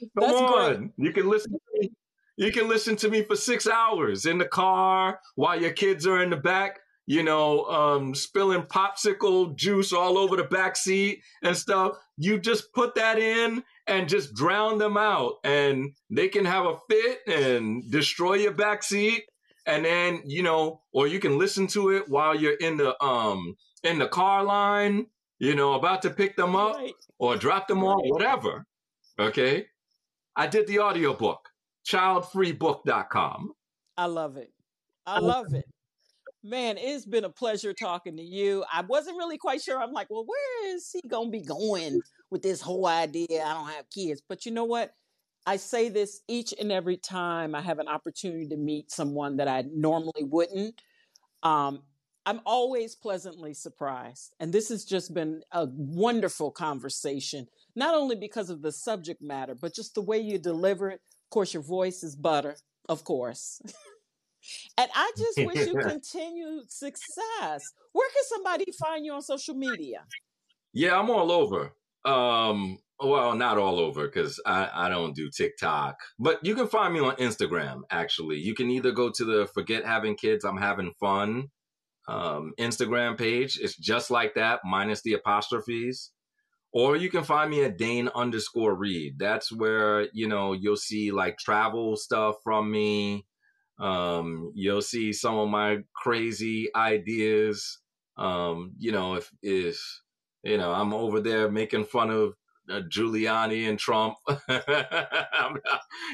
[0.00, 0.90] Come That's on, great.
[0.98, 1.52] you can listen.
[1.52, 1.90] To me.
[2.36, 6.22] You can listen to me for six hours in the car while your kids are
[6.22, 11.56] in the back you know, um, spilling popsicle juice all over the back seat and
[11.56, 11.98] stuff.
[12.16, 16.78] You just put that in and just drown them out, and they can have a
[16.88, 19.20] fit and destroy your backseat.
[19.66, 23.56] And then you know, or you can listen to it while you're in the um
[23.82, 25.06] in the car line,
[25.38, 26.94] you know, about to pick them up right.
[27.18, 28.64] or drop them off, whatever.
[29.18, 29.66] Okay,
[30.36, 31.48] I did the audiobook,
[31.86, 33.52] childfreebook.com.
[33.96, 34.52] I love it.
[35.06, 35.64] I love it.
[36.42, 38.64] Man, it's been a pleasure talking to you.
[38.70, 39.80] I wasn't really quite sure.
[39.80, 43.44] I'm like, well, where is he going to be going with this whole idea?
[43.44, 44.22] I don't have kids.
[44.28, 44.94] But you know what?
[45.46, 49.48] I say this each and every time I have an opportunity to meet someone that
[49.48, 50.80] I normally wouldn't.
[51.42, 51.82] Um,
[52.26, 54.32] I'm always pleasantly surprised.
[54.40, 57.46] And this has just been a wonderful conversation,
[57.76, 61.00] not only because of the subject matter, but just the way you deliver it.
[61.26, 62.56] Of course, your voice is butter,
[62.88, 63.60] of course.
[64.76, 67.72] And I just wish you continued success.
[67.92, 70.04] Where can somebody find you on social media?
[70.72, 71.72] Yeah, I'm all over.
[72.04, 76.94] Um, well, not all over because I, I don't do TikTok, but you can find
[76.94, 77.80] me on Instagram.
[77.90, 81.50] Actually, you can either go to the Forget Having Kids, I'm Having Fun
[82.08, 83.58] um, Instagram page.
[83.60, 86.10] It's just like that, minus the apostrophes.
[86.72, 89.18] Or you can find me at Dane underscore Reid.
[89.18, 93.26] That's where, you know, you'll see like travel stuff from me.
[93.78, 97.78] Um, you'll see some of my crazy ideas.
[98.16, 99.80] Um, you know, if if
[100.44, 102.34] you know, I'm over there making fun of
[102.70, 104.16] uh, Giuliani and Trump.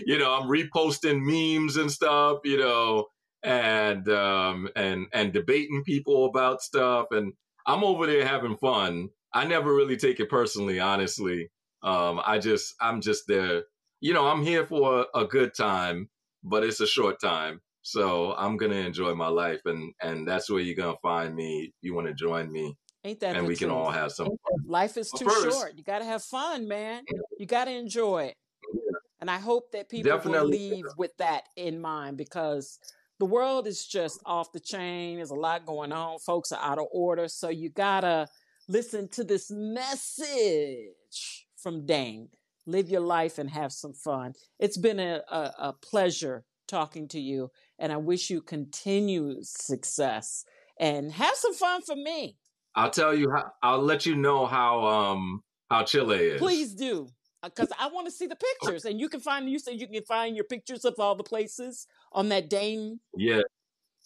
[0.07, 2.39] you know, I'm reposting memes and stuff.
[2.45, 3.07] You know,
[3.43, 7.33] and um, and and debating people about stuff, and
[7.67, 9.11] I'm over there having fun.
[9.35, 11.51] I never really take it personally, honestly.
[11.83, 13.65] Um, I just I'm just there.
[14.01, 16.09] You know, I'm here for a, a good time
[16.43, 17.61] but it's a short time.
[17.83, 21.73] So I'm gonna enjoy my life, and and that's where you're gonna find me.
[21.81, 24.29] You want to join me, Ain't that and we can all have some.
[24.67, 25.73] Life is too first, short.
[25.77, 27.03] You got to have fun, man.
[27.39, 28.37] You got to enjoy it.
[28.75, 28.81] yeah,
[29.21, 30.59] And I hope that people will definitely.
[30.71, 32.79] leave with that in mind because
[33.19, 35.17] the world is just off the chain.
[35.17, 36.19] There's a lot going on.
[36.19, 37.27] Folks are out of order.
[37.29, 38.29] So you got to
[38.69, 42.29] listen to this message from Dane.
[42.67, 44.35] Live your life and have some fun.
[44.59, 50.45] It's been a, a, a pleasure talking to you, and I wish you continued success
[50.79, 52.37] and have some fun for me.
[52.75, 53.53] I'll tell you how.
[53.63, 56.39] I'll let you know how um how Chile is.
[56.39, 57.09] Please do.
[57.43, 58.85] Because I want to see the pictures.
[58.85, 61.87] And you can find, you said you can find your pictures of all the places
[62.13, 63.01] on that Dane.
[63.17, 63.41] Yeah,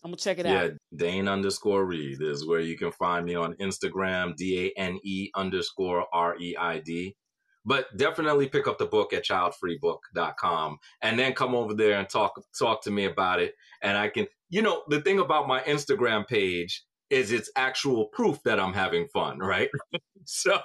[0.04, 0.64] I'm to check it yeah.
[0.64, 0.72] out.
[0.94, 4.36] Dane underscore Reid is where you can find me on Instagram.
[4.36, 7.16] D A N E underscore R E I D.
[7.64, 12.38] But definitely pick up the book at childfreebook.com and then come over there and talk
[12.58, 13.54] talk to me about it.
[13.82, 18.42] And I can, you know, the thing about my Instagram page is it's actual proof
[18.44, 19.68] that I'm having fun, right?
[20.24, 20.58] so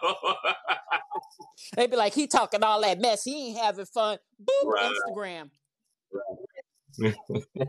[1.75, 3.23] they'd be like, he talking all that mess.
[3.23, 4.17] He ain't having fun.
[4.41, 5.49] Boop, right, Instagram.
[6.99, 7.67] right.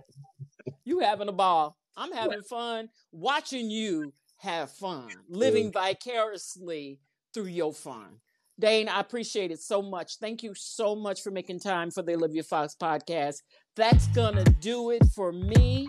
[0.85, 1.77] You having a ball.
[1.97, 5.15] I'm having fun watching you have fun, mm.
[5.29, 6.99] living vicariously
[7.35, 8.21] through your fun.
[8.59, 10.19] Dane, I appreciate it so much.
[10.19, 13.37] Thank you so much for making time for the Olivia Fox podcast.
[13.75, 15.89] That's going to do it for me.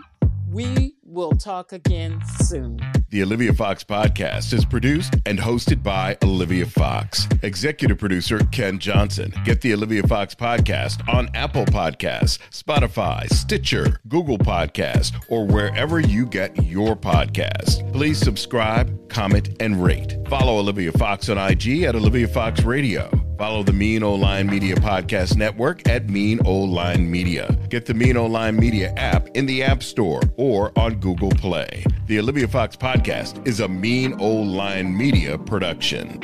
[0.52, 2.78] We will talk again soon.
[3.08, 7.26] The Olivia Fox podcast is produced and hosted by Olivia Fox.
[7.42, 9.32] Executive producer Ken Johnson.
[9.44, 16.26] Get the Olivia Fox podcast on Apple Podcasts, Spotify, Stitcher, Google Podcasts, or wherever you
[16.26, 17.90] get your podcast.
[17.94, 20.18] Please subscribe, comment, and rate.
[20.28, 23.21] Follow Olivia Fox on IG at Olivia Fox Radio.
[23.42, 27.50] Follow the Mean Old Line Media Podcast Network at Mean Old Line Media.
[27.70, 31.84] Get the Mean Old Line Media app in the App Store or on Google Play.
[32.06, 36.20] The Olivia Fox Podcast is a Mean Old Line Media production.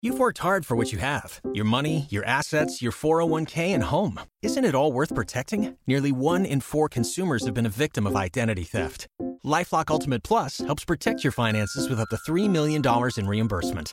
[0.00, 4.20] You've worked hard for what you have your money, your assets, your 401k, and home.
[4.42, 5.76] Isn't it all worth protecting?
[5.88, 9.08] Nearly one in four consumers have been a victim of identity theft.
[9.44, 12.80] Lifelock Ultimate Plus helps protect your finances with up to $3 million
[13.16, 13.92] in reimbursement.